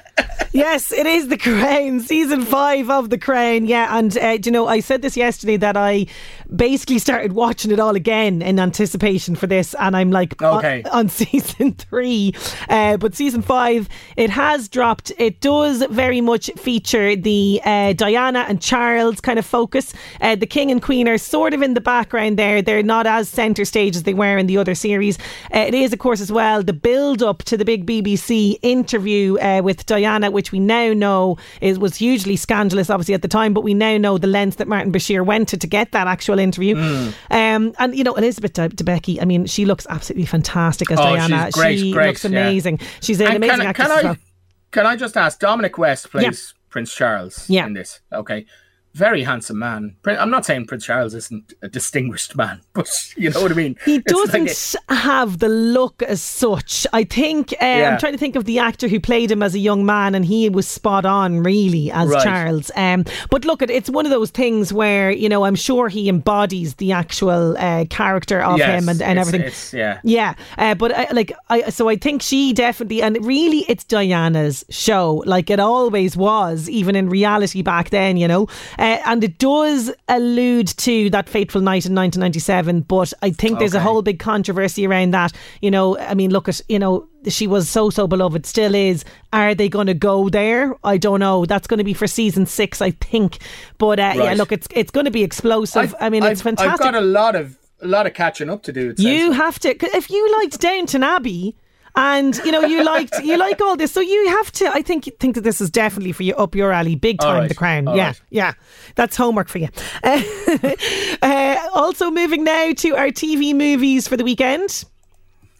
yes, 0.53 0.91
it 0.91 1.05
is 1.05 1.27
The 1.27 1.37
Crown, 1.37 1.99
season 2.01 2.41
five 2.45 2.89
of 2.89 3.09
The 3.09 3.17
Crown. 3.17 3.65
Yeah, 3.65 3.97
and 3.97 4.17
uh, 4.17 4.37
do 4.37 4.47
you 4.47 4.51
know, 4.51 4.67
I 4.67 4.79
said 4.79 5.01
this 5.01 5.15
yesterday 5.17 5.57
that 5.57 5.77
I 5.77 6.07
basically 6.53 6.99
started 6.99 7.33
watching 7.33 7.71
it 7.71 7.79
all 7.79 7.95
again 7.95 8.41
in 8.41 8.59
anticipation 8.59 9.35
for 9.35 9.47
this, 9.47 9.73
and 9.75 9.95
I'm 9.95 10.11
like 10.11 10.41
on- 10.41 10.57
Okay. 10.57 10.83
on, 10.91 11.09
season 11.21 11.73
three. 11.73 12.33
Uh, 12.69 12.97
but 12.97 13.15
season 13.15 13.41
five, 13.41 13.87
it 14.17 14.29
has 14.29 14.67
dropped. 14.67 15.11
It 15.17 15.39
does 15.41 15.83
very 15.89 16.21
much 16.21 16.49
feature 16.57 17.15
the 17.15 17.61
uh, 17.63 17.93
Diana 17.93 18.45
and 18.47 18.61
Charles 18.61 19.21
kind 19.21 19.39
of 19.39 19.45
focus. 19.45 19.93
Uh, 20.19 20.35
the 20.35 20.45
King 20.45 20.71
and 20.71 20.81
Queen 20.81 21.07
are 21.07 21.17
sort 21.17 21.53
of 21.53 21.61
in 21.61 21.73
the 21.73 21.81
background 21.81 22.37
there. 22.37 22.61
They're 22.61 22.83
not 22.83 23.07
as 23.07 23.29
centre 23.29 23.65
stage 23.65 23.95
as 23.95 24.03
they 24.03 24.13
were 24.13 24.37
in 24.37 24.47
the 24.47 24.57
other 24.57 24.75
series. 24.75 25.17
Uh, 25.53 25.59
it 25.59 25.73
is, 25.73 25.93
of 25.93 25.99
course, 25.99 26.21
as 26.21 26.31
well 26.31 26.63
the 26.63 26.73
build 26.73 27.21
up 27.23 27.43
to 27.43 27.57
the 27.57 27.65
big 27.65 27.85
BBC 27.85 28.57
interview 28.61 29.37
uh, 29.39 29.61
with 29.63 29.85
Diana, 29.85 30.31
which 30.31 30.40
we 30.49 30.59
now 30.59 30.93
know 30.93 31.35
is 31.59 31.77
was 31.77 31.97
hugely 31.97 32.37
scandalous, 32.37 32.89
obviously 32.89 33.13
at 33.13 33.21
the 33.21 33.27
time, 33.27 33.53
but 33.53 33.65
we 33.65 33.73
now 33.73 33.97
know 33.97 34.17
the 34.17 34.27
lengths 34.27 34.55
that 34.55 34.67
Martin 34.69 34.93
Bashir 34.93 35.25
went 35.25 35.49
to 35.49 35.57
to 35.57 35.67
get 35.67 35.91
that 35.91 36.07
actual 36.07 36.39
interview. 36.39 36.75
Mm. 36.75 37.13
Um, 37.31 37.73
and 37.79 37.93
you 37.97 38.05
know 38.05 38.13
Elizabeth 38.15 38.53
De- 38.53 38.69
Debicki, 38.69 39.21
I 39.21 39.25
mean, 39.25 39.45
she 39.45 39.65
looks 39.65 39.85
absolutely 39.89 40.25
fantastic 40.25 40.89
as 40.89 40.99
Oh, 40.99 41.03
Diana. 41.03 41.51
she 41.51 41.93
looks 41.93 42.23
yeah. 42.23 42.29
amazing. 42.29 42.79
She's 43.01 43.19
an 43.19 43.27
And 43.27 43.35
amazing 43.35 43.57
can, 43.57 43.67
actress. 43.67 43.87
Can 43.89 43.97
I, 43.99 44.03
well. 44.03 44.17
can 44.71 44.85
I 44.85 44.95
just 44.95 45.17
ask? 45.17 45.37
Dominic 45.39 45.77
West 45.77 46.09
plays 46.11 46.53
Prince 46.69 46.95
Charles 46.95 47.49
Yeah. 47.49 47.65
in 47.65 47.73
this. 47.73 47.99
Okay. 48.13 48.45
Very 48.93 49.23
handsome 49.23 49.59
man. 49.59 49.95
I'm 50.05 50.29
not 50.29 50.45
saying 50.45 50.65
Prince 50.65 50.85
Charles 50.85 51.13
isn't 51.13 51.53
a 51.61 51.69
distinguished 51.69 52.35
man, 52.35 52.59
but 52.73 52.89
you 53.15 53.29
know 53.29 53.41
what 53.41 53.51
I 53.51 53.55
mean. 53.55 53.77
He 53.85 53.95
It's 54.05 54.11
like 54.11 54.45
doesn't 54.45 54.75
have 54.89 55.39
the 55.39 55.47
look 55.47 56.03
as 56.03 56.21
such. 56.21 56.85
I 56.91 57.05
think 57.05 57.53
uh, 57.53 57.55
Yeah. 57.65 57.89
I'm 57.91 57.99
trying 57.99 58.11
to 58.11 58.17
think 58.17 58.35
of 58.35 58.43
the 58.45 58.59
actor 58.59 58.87
who 58.89 58.99
played 58.99 59.31
him 59.31 59.41
as 59.41 59.55
a 59.55 59.59
young 59.59 59.85
man, 59.85 60.13
and 60.13 60.25
he 60.25 60.49
was 60.49 60.67
spot 60.67 61.05
on, 61.05 61.41
really, 61.41 61.89
as 61.91 62.09
Right. 62.09 62.23
Charles. 62.23 62.69
Um, 62.75 63.05
but 63.29 63.45
look, 63.45 63.61
it, 63.61 63.69
it's 63.71 63.89
one 63.89 64.05
of 64.05 64.11
those 64.11 64.29
things 64.31 64.73
where 64.73 65.09
you 65.11 65.29
know 65.29 65.43
I'm 65.45 65.55
sure 65.55 65.87
he 65.87 66.09
embodies 66.09 66.75
the 66.75 66.91
actual 66.91 67.55
uh, 67.57 67.85
character 67.85 68.41
of 68.41 68.57
Yes, 68.57 68.83
him 68.83 68.89
and, 68.89 69.01
and 69.01 69.11
it's- 69.19 69.27
everything. 69.27 69.47
it's- 69.47 69.73
yeah. 69.73 69.99
Yeah, 70.03 70.33
uh, 70.57 70.75
but 70.75 70.91
I, 70.93 71.07
like, 71.11 71.31
I 71.49 71.69
so 71.69 71.87
I 71.87 71.95
think 71.95 72.21
she 72.21 72.51
definitely, 72.53 73.01
and 73.01 73.17
really, 73.25 73.59
it's 73.69 73.83
Diana's 73.85 74.65
show, 74.69 75.23
like 75.25 75.49
it 75.49 75.59
always 75.61 76.17
was, 76.17 76.69
even 76.69 76.95
in 76.97 77.07
reality 77.09 77.61
back 77.61 77.89
then, 77.91 78.17
you 78.17 78.27
know. 78.27 78.47
Uh, 78.81 78.99
and 79.05 79.23
it 79.23 79.37
does 79.37 79.91
allude 80.07 80.65
to 80.65 81.07
that 81.11 81.29
fateful 81.29 81.61
night 81.61 81.85
in 81.85 81.93
1997, 81.93 82.81
but 82.81 83.13
I 83.21 83.29
think 83.29 83.59
there's 83.59 83.75
a 83.75 83.79
whole 83.79 84.01
big 84.01 84.17
controversy 84.17 84.87
around 84.87 85.11
that. 85.11 85.33
You 85.61 85.69
know, 85.69 85.99
I 85.99 86.15
mean, 86.15 86.31
look 86.31 86.49
at 86.49 86.59
you 86.67 86.79
know. 86.79 87.07
She 87.27 87.45
was 87.45 87.69
so 87.69 87.91
so 87.91 88.07
beloved, 88.07 88.47
still 88.47 88.73
is. 88.73 89.05
Are 89.31 89.53
they 89.53 89.69
going 89.69 89.85
to 89.85 89.93
go 89.93 90.29
there? 90.29 90.75
I 90.83 90.97
don't 90.97 91.19
know. 91.19 91.45
That's 91.45 91.67
going 91.67 91.77
to 91.77 91.83
be 91.83 91.93
for 91.93 92.07
season 92.07 92.47
six, 92.47 92.81
I 92.81 92.89
think. 92.89 93.37
But 93.77 93.99
uh, 93.99 94.13
yeah, 94.15 94.33
look, 94.33 94.51
it's 94.51 94.67
it's 94.71 94.89
going 94.89 95.05
to 95.05 95.11
be 95.11 95.21
explosive. 95.21 95.93
I 95.99 96.09
mean, 96.09 96.23
it's 96.23 96.41
I've- 96.41 96.55
fantastic. 96.55 96.71
I've 96.87 96.93
got 96.93 96.95
a 96.95 97.05
lot 97.05 97.35
of 97.35 97.59
a 97.83 97.87
lot 97.87 98.07
of 98.07 98.15
catching 98.15 98.49
up 98.49 98.63
to 98.63 98.73
do. 98.73 98.95
You 98.97 99.31
have 99.33 99.59
to 99.59 99.75
if 99.95 100.09
you 100.09 100.39
liked 100.39 100.59
Downton 100.59 101.03
Abbey 101.03 101.55
and 101.95 102.37
you 102.45 102.51
know 102.51 102.61
you 102.61 102.83
liked 102.83 103.19
you 103.23 103.37
like 103.37 103.61
all 103.61 103.75
this, 103.75 103.91
so 103.91 103.99
you 103.99 104.29
have 104.29 104.51
to. 104.53 104.67
I 104.67 104.81
think 104.81 105.09
think 105.19 105.35
that 105.35 105.41
this 105.41 105.61
is 105.61 105.69
definitely 105.69 106.11
for 106.11 106.23
you 106.23 106.35
up 106.35 106.55
your 106.55 106.71
alley, 106.71 106.95
big 106.95 107.19
time. 107.19 107.41
right, 107.41 107.49
The 107.49 107.55
Crown, 107.55 107.87
all 107.87 107.95
yeah, 107.95 108.07
right. 108.07 108.21
yeah, 108.29 108.53
that's 108.95 109.15
homework 109.15 109.49
for 109.49 109.59
you. 109.59 109.69
Uh, 110.03 110.21
uh, 111.21 111.57
also 111.73 112.11
moving 112.11 112.43
now 112.43 112.71
to 112.77 112.95
our 112.95 113.07
TV 113.07 113.55
movies 113.55 114.07
for 114.07 114.17
the 114.17 114.23
weekend. 114.23 114.85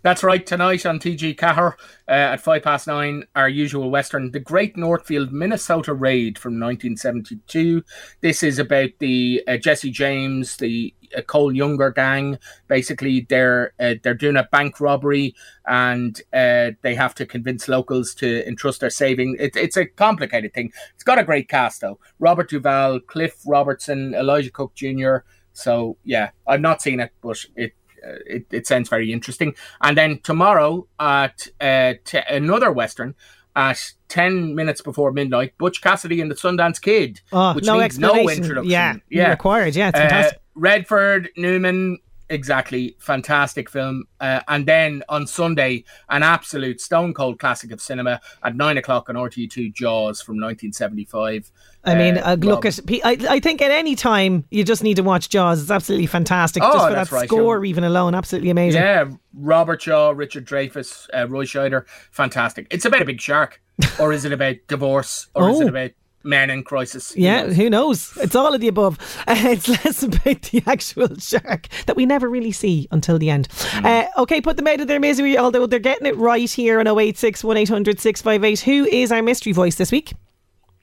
That's 0.03 0.23
right. 0.23 0.43
Tonight 0.43 0.87
on 0.87 0.99
TG4 0.99 1.73
uh, 1.73 1.73
at 2.07 2.41
five 2.41 2.63
past 2.63 2.87
nine, 2.87 3.23
our 3.35 3.47
usual 3.47 3.91
western, 3.91 4.31
The 4.31 4.39
Great 4.39 4.75
Northfield 4.75 5.31
Minnesota 5.31 5.93
Raid 5.93 6.39
from 6.39 6.53
1972. 6.53 7.83
This 8.21 8.41
is 8.41 8.57
about 8.57 8.89
the 8.97 9.43
uh, 9.47 9.57
Jesse 9.57 9.91
James, 9.91 10.57
the 10.57 10.91
uh, 11.17 11.21
Cole 11.21 11.53
Younger 11.55 11.91
gang. 11.91 12.37
Basically, 12.67 13.25
they're 13.29 13.73
uh, 13.79 13.95
they're 14.03 14.13
doing 14.13 14.37
a 14.37 14.47
bank 14.51 14.79
robbery 14.79 15.35
and 15.65 16.19
uh, 16.33 16.71
they 16.81 16.95
have 16.95 17.15
to 17.15 17.25
convince 17.25 17.67
locals 17.67 18.13
to 18.15 18.47
entrust 18.47 18.81
their 18.81 18.89
saving. 18.89 19.37
It, 19.39 19.55
it's 19.55 19.77
a 19.77 19.85
complicated 19.85 20.53
thing. 20.53 20.71
It's 20.95 21.03
got 21.03 21.19
a 21.19 21.23
great 21.23 21.49
cast 21.49 21.81
though: 21.81 21.99
Robert 22.19 22.49
Duvall, 22.49 22.99
Cliff 23.01 23.35
Robertson, 23.45 24.13
Elisha 24.13 24.51
Cook 24.51 24.73
Jr. 24.75 25.17
So 25.53 25.97
yeah, 26.03 26.31
I've 26.47 26.61
not 26.61 26.81
seen 26.81 26.99
it, 26.99 27.11
but 27.21 27.43
it 27.55 27.73
uh, 28.05 28.15
it, 28.25 28.45
it 28.51 28.67
sounds 28.67 28.89
very 28.89 29.11
interesting. 29.11 29.53
And 29.81 29.97
then 29.97 30.19
tomorrow 30.23 30.87
at 30.99 31.47
uh, 31.59 31.93
t- 32.03 32.19
another 32.29 32.71
Western 32.71 33.15
at 33.55 33.91
10 34.07 34.55
minutes 34.55 34.81
before 34.81 35.11
midnight, 35.11 35.53
Butch 35.57 35.81
Cassidy 35.81 36.21
and 36.21 36.31
the 36.31 36.35
Sundance 36.35 36.81
Kid, 36.81 37.19
Oh, 37.33 37.53
which 37.53 37.65
no 37.65 37.79
needs 37.81 37.99
no 37.99 38.29
introduction. 38.29 39.01
Yeah, 39.09 39.29
required. 39.31 39.75
Yeah, 39.75 39.89
it's 39.89 39.97
Uh, 39.97 40.01
fantastic. 40.03 40.40
Redford, 40.55 41.29
Newman, 41.37 41.97
exactly. 42.29 42.95
Fantastic 42.99 43.69
film. 43.69 44.05
Uh, 44.19 44.41
and 44.47 44.65
then 44.65 45.03
on 45.09 45.27
Sunday, 45.27 45.83
an 46.09 46.23
absolute 46.23 46.79
stone 46.81 47.13
cold 47.13 47.39
classic 47.39 47.71
of 47.71 47.81
cinema 47.81 48.21
at 48.43 48.55
9 48.55 48.77
o'clock 48.77 49.09
on 49.09 49.15
RTÉ2 49.15 49.73
Jaws 49.73 50.21
from 50.21 50.35
1975. 50.35 51.51
I 51.83 51.95
mean, 51.95 52.17
Uh, 52.19 52.21
uh, 52.21 52.35
look 52.39 52.65
at. 52.65 52.79
I, 53.03 53.17
I 53.27 53.39
think 53.39 53.61
at 53.61 53.71
any 53.71 53.95
time 53.95 54.45
you 54.51 54.63
just 54.63 54.83
need 54.83 54.95
to 54.97 55.03
watch 55.03 55.29
Jaws. 55.29 55.61
It's 55.63 55.71
absolutely 55.71 56.05
fantastic. 56.07 56.61
Oh, 56.63 56.71
just 56.73 56.87
for 56.87 56.93
that 56.93 57.11
right, 57.11 57.27
score, 57.27 57.65
even 57.65 57.83
alone, 57.83 58.13
absolutely 58.13 58.51
amazing. 58.51 58.81
Yeah, 58.81 59.09
Robert 59.33 59.81
Shaw, 59.81 60.11
Richard 60.11 60.45
Dreyfuss, 60.45 61.07
uh, 61.13 61.27
Roy 61.27 61.45
Scheider, 61.45 61.85
fantastic. 62.11 62.67
It's 62.69 62.85
about 62.85 63.01
a 63.01 63.05
big 63.05 63.19
shark, 63.19 63.59
or 63.99 64.13
is 64.13 64.25
it 64.25 64.31
about 64.31 64.57
divorce, 64.67 65.27
or 65.33 65.49
is 65.49 65.57
Oh. 65.57 65.61
it 65.61 65.69
about 65.69 65.91
men 66.23 66.49
in 66.49 66.63
crisis? 66.63 67.11
Who 67.13 67.21
Yeah, 67.21 67.43
knows? 67.43 67.55
who 67.55 67.69
knows? 67.69 68.17
It's 68.17 68.35
all 68.35 68.53
of 68.53 68.61
the 68.61 68.67
above. 68.67 68.97
Uh, 69.27 69.35
it's 69.45 69.67
less 69.67 70.03
about 70.03 70.41
the 70.43 70.61
actual 70.67 71.15
shark 71.17 71.67
that 71.85 71.95
we 71.95 72.05
never 72.05 72.29
really 72.29 72.51
see 72.51 72.87
until 72.91 73.17
the 73.19 73.29
end. 73.29 73.47
Mm. 73.49 73.85
Uh, 73.85 74.21
okay, 74.21 74.41
put 74.41 74.57
them 74.57 74.67
out 74.67 74.79
of 74.81 74.87
their 74.87 74.99
misery, 74.99 75.37
although 75.37 75.65
they're 75.67 75.79
getting 75.79 76.07
it 76.07 76.15
right 76.17 76.49
here 76.51 76.79
on 76.79 76.87
086 76.87 77.43
1800 77.43 77.99
658. 77.99 78.59
Who 78.61 78.85
is 78.85 79.11
our 79.11 79.21
mystery 79.21 79.53
voice 79.53 79.75
this 79.75 79.91
week? 79.91 80.13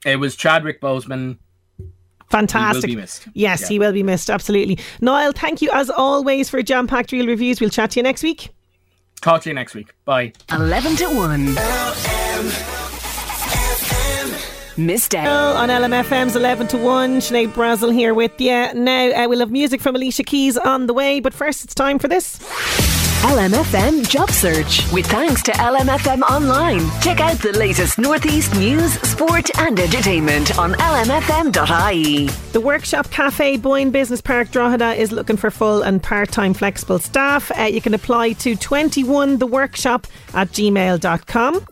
It 0.05 0.15
was 0.17 0.35
Chadwick 0.35 0.81
Boseman. 0.81 1.37
Fantastic. 2.31 2.85
He 2.89 2.95
will 2.95 2.99
be 2.99 3.01
missed. 3.01 3.27
Yes, 3.33 3.61
Yeah. 3.61 3.67
he 3.67 3.79
will 3.79 3.91
be 3.93 4.03
missed, 4.03 4.29
absolutely. 4.29 4.77
Niall, 5.01 5.31
thank 5.33 5.61
you 5.61 5.69
as 5.73 5.89
always 5.89 6.49
for 6.49 6.61
jam 6.61 6.87
packed 6.87 7.11
real 7.11 7.27
reviews. 7.27 7.59
We'll 7.59 7.69
chat 7.71 7.91
to 7.91 7.99
you 7.99 8.03
next 8.03 8.23
week. 8.23 8.49
Talk 9.21 9.41
to 9.43 9.49
you 9.49 9.53
next 9.55 9.75
week. 9.75 9.93
Bye. 10.05 10.33
11 10.51 10.95
to 10.97 11.07
1. 11.07 12.78
Missed 14.79 15.13
out. 15.13 15.25
Well, 15.25 15.57
on 15.57 15.67
LMFM's 15.69 16.37
11 16.37 16.67
to 16.69 16.77
1, 16.77 17.19
Sinead 17.19 17.49
Brazel 17.49 17.93
here 17.93 18.13
with 18.13 18.39
you. 18.39 18.73
Now, 18.73 19.09
uh, 19.09 19.27
we'll 19.27 19.39
have 19.39 19.51
music 19.51 19.81
from 19.81 19.95
Alicia 19.95 20.23
Keys 20.23 20.55
on 20.55 20.87
the 20.87 20.93
way, 20.93 21.19
but 21.19 21.33
first 21.33 21.65
it's 21.65 21.75
time 21.75 21.99
for 21.99 22.07
this. 22.07 22.39
LMFM 23.23 24.07
Job 24.07 24.31
Search. 24.31 24.89
With 24.93 25.05
thanks 25.07 25.43
to 25.43 25.51
LMFM 25.51 26.21
Online. 26.21 26.89
Check 27.01 27.19
out 27.19 27.37
the 27.39 27.51
latest 27.51 27.99
Northeast 27.99 28.55
news, 28.55 28.93
sport, 29.01 29.49
and 29.59 29.77
entertainment 29.77 30.57
on 30.57 30.71
lmfm.ie. 30.75 32.27
The 32.53 32.61
Workshop 32.61 33.11
Cafe 33.11 33.57
Boyne 33.57 33.91
Business 33.91 34.21
Park 34.21 34.51
Drogheda 34.51 34.93
is 34.93 35.11
looking 35.11 35.35
for 35.35 35.51
full 35.51 35.81
and 35.81 36.01
part 36.01 36.31
time 36.31 36.53
flexible 36.53 36.99
staff. 36.99 37.51
Uh, 37.59 37.63
you 37.63 37.81
can 37.81 37.93
apply 37.93 38.31
to 38.33 38.55
21theworkshop 38.55 40.05
at 40.33 40.47
gmail.com. 40.51 41.65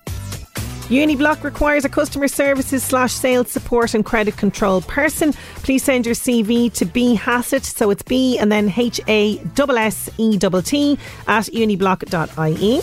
Uniblock 0.89 1.43
requires 1.43 1.84
a 1.84 1.89
customer 1.89 2.30
services 2.30 2.82
slash 2.82 3.12
sales 3.12 3.52
support 3.52 3.93
and 3.93 4.06
credit 4.06 4.38
control 4.38 4.80
person. 4.82 5.34
Please 5.63 5.84
send 5.84 6.06
your 6.06 6.15
CV 6.15 6.71
to 6.76 6.86
B 6.86 7.13
Hassett, 7.15 7.65
so 7.65 7.89
it's 7.89 8.04
B 8.04 8.38
and 8.38 8.50
then 8.50 8.71
H 8.73 9.02
A 9.10 9.38
S 9.38 9.69
S 9.69 10.10
E 10.17 10.38
T 10.38 10.47
T 10.62 11.00
at 11.28 11.45
uniblock.ie. 11.47 12.82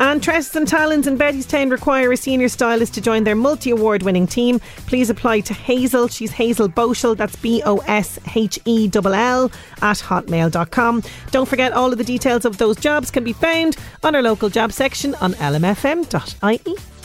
And 0.00 0.22
Tresses 0.22 0.54
and 0.54 0.68
Talons 0.68 1.06
in 1.06 1.16
Bettystown 1.16 1.72
require 1.72 2.12
a 2.12 2.16
senior 2.16 2.48
stylist 2.48 2.92
to 2.94 3.00
join 3.00 3.24
their 3.24 3.34
multi 3.34 3.70
award 3.70 4.02
winning 4.02 4.26
team. 4.26 4.60
Please 4.86 5.08
apply 5.08 5.40
to 5.40 5.54
Hazel. 5.54 6.08
She's 6.08 6.30
Hazel 6.30 6.68
Boshell. 6.68 7.16
That's 7.16 7.36
B 7.36 7.62
O 7.64 7.78
S 7.78 8.18
H 8.36 8.58
E 8.66 8.90
L 8.94 9.14
L 9.14 9.50
at 9.80 9.96
hotmail.com. 9.96 11.02
Don't 11.30 11.48
forget, 11.48 11.72
all 11.72 11.90
of 11.90 11.96
the 11.96 12.04
details 12.04 12.44
of 12.44 12.58
those 12.58 12.76
jobs 12.76 13.10
can 13.10 13.24
be 13.24 13.32
found 13.32 13.78
on 14.04 14.14
our 14.14 14.22
local 14.22 14.50
job 14.50 14.72
section 14.72 15.14
on 15.16 15.32
lmfm.ie. 15.32 16.97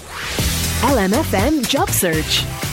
LMFM 0.81 1.67
Job 1.67 1.89
Search. 1.89 2.72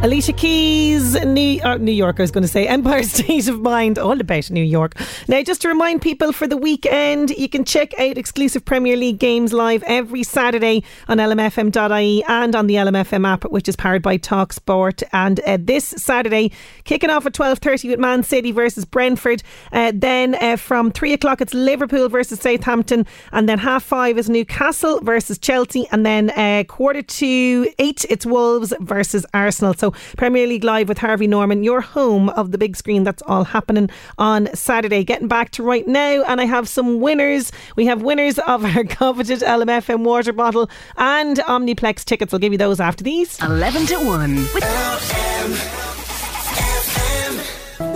Alicia 0.00 0.32
Keys, 0.32 1.14
New, 1.24 1.60
uh, 1.62 1.76
New 1.76 1.90
York, 1.90 2.20
I 2.20 2.22
was 2.22 2.30
going 2.30 2.42
to 2.42 2.48
say, 2.48 2.68
Empire 2.68 3.02
State 3.02 3.48
of 3.48 3.60
Mind, 3.60 3.98
all 3.98 4.20
about 4.20 4.48
New 4.48 4.62
York. 4.62 4.94
Now, 5.26 5.42
just 5.42 5.60
to 5.62 5.68
remind 5.68 6.02
people 6.02 6.30
for 6.30 6.46
the 6.46 6.56
weekend, 6.56 7.30
you 7.30 7.48
can 7.48 7.64
check 7.64 7.98
out 7.98 8.16
exclusive 8.16 8.64
Premier 8.64 8.96
League 8.96 9.18
games 9.18 9.52
live 9.52 9.82
every 9.88 10.22
Saturday 10.22 10.84
on 11.08 11.18
lmfm.ie 11.18 12.22
and 12.28 12.54
on 12.54 12.68
the 12.68 12.74
LMFM 12.74 13.26
app, 13.26 13.42
which 13.50 13.68
is 13.68 13.74
powered 13.74 14.02
by 14.02 14.18
TalkSport. 14.18 15.02
And 15.12 15.40
uh, 15.40 15.58
this 15.60 15.86
Saturday, 15.88 16.52
kicking 16.84 17.10
off 17.10 17.26
at 17.26 17.32
12.30 17.32 17.90
with 17.90 17.98
Man 17.98 18.22
City 18.22 18.52
versus 18.52 18.84
Brentford. 18.84 19.42
Uh, 19.72 19.90
then 19.92 20.36
uh, 20.36 20.58
from 20.58 20.92
3 20.92 21.12
o'clock, 21.14 21.40
it's 21.40 21.54
Liverpool 21.54 22.08
versus 22.08 22.38
Southampton. 22.38 23.04
And 23.32 23.48
then 23.48 23.58
half 23.58 23.82
five 23.82 24.16
is 24.16 24.30
Newcastle 24.30 25.00
versus 25.00 25.38
Chelsea. 25.40 25.88
And 25.90 26.06
then 26.06 26.30
uh, 26.30 26.62
quarter 26.68 27.02
to 27.02 27.72
eight, 27.80 28.04
it's 28.08 28.24
Wolves 28.24 28.72
versus 28.78 29.26
Arsenal. 29.34 29.74
So 29.74 29.87
Premier 30.16 30.46
League 30.46 30.64
Live 30.64 30.88
with 30.88 30.98
Harvey 30.98 31.26
Norman, 31.26 31.64
your 31.64 31.80
home 31.80 32.28
of 32.30 32.50
the 32.50 32.58
big 32.58 32.76
screen. 32.76 33.04
That's 33.04 33.22
all 33.22 33.44
happening 33.44 33.90
on 34.18 34.54
Saturday. 34.54 35.04
Getting 35.04 35.28
back 35.28 35.50
to 35.52 35.62
right 35.62 35.86
now, 35.86 36.22
and 36.24 36.40
I 36.40 36.44
have 36.44 36.68
some 36.68 37.00
winners. 37.00 37.52
We 37.76 37.86
have 37.86 38.02
winners 38.02 38.38
of 38.40 38.64
our 38.64 38.84
coveted 38.88 39.40
LMFM 39.40 40.04
water 40.04 40.32
bottle 40.32 40.70
and 40.96 41.38
Omniplex 41.38 42.04
tickets. 42.04 42.32
I'll 42.32 42.40
give 42.40 42.52
you 42.52 42.58
those 42.58 42.80
after 42.80 43.04
these. 43.04 43.40
11 43.42 43.86
to 43.86 43.96
1. 43.96 44.34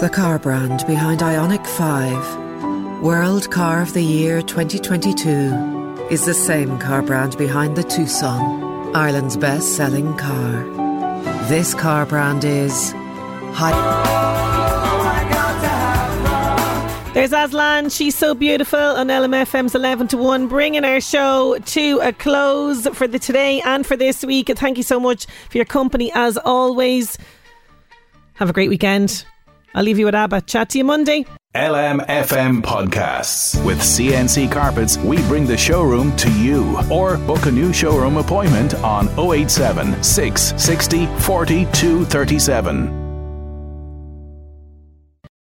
The 0.00 0.10
car 0.10 0.38
brand 0.38 0.84
behind 0.86 1.20
IONIQ 1.20 1.66
5, 1.66 3.02
World 3.02 3.50
Car 3.50 3.82
of 3.82 3.92
the 3.92 4.02
Year 4.02 4.42
2022, 4.42 6.08
is 6.10 6.24
the 6.24 6.34
same 6.34 6.78
car 6.78 7.02
brand 7.02 7.38
behind 7.38 7.76
the 7.76 7.82
Tucson, 7.82 8.94
Ireland's 8.94 9.36
best 9.36 9.76
selling 9.76 10.16
car. 10.16 10.91
This 11.48 11.74
car 11.74 12.06
brand 12.06 12.44
is 12.44 12.92
There's 17.12 17.32
Aslan. 17.32 17.90
She's 17.90 18.14
so 18.14 18.34
beautiful 18.34 18.78
on 18.78 19.08
LMFM's 19.08 19.74
11 19.74 20.08
to 20.08 20.16
1, 20.16 20.48
bringing 20.48 20.84
our 20.84 21.00
show 21.00 21.58
to 21.58 22.00
a 22.02 22.12
close 22.12 22.86
for 22.88 23.06
the 23.06 23.18
today 23.18 23.60
and 23.66 23.86
for 23.86 23.96
this 23.96 24.24
week. 24.24 24.48
Thank 24.48 24.78
you 24.78 24.82
so 24.82 24.98
much 24.98 25.26
for 25.50 25.58
your 25.58 25.66
company 25.66 26.10
as 26.14 26.38
always. 26.38 27.18
Have 28.34 28.48
a 28.48 28.52
great 28.54 28.70
weekend. 28.70 29.26
I'll 29.74 29.84
leave 29.84 29.98
you 29.98 30.06
with 30.06 30.14
ABBA. 30.14 30.42
Chat 30.42 30.70
to 30.70 30.78
you 30.78 30.84
Monday. 30.84 31.26
LMFM 31.54 32.62
podcasts. 32.62 33.62
With 33.62 33.78
CNC 33.78 34.50
Carpets, 34.50 34.96
we 34.96 35.18
bring 35.28 35.44
the 35.44 35.56
showroom 35.56 36.16
to 36.16 36.32
you. 36.40 36.80
Or 36.90 37.18
book 37.18 37.44
a 37.44 37.50
new 37.50 37.74
showroom 37.74 38.16
appointment 38.16 38.74
on 38.76 39.08
087 39.18 40.02
660 40.02 41.04
4237. 41.20 43.01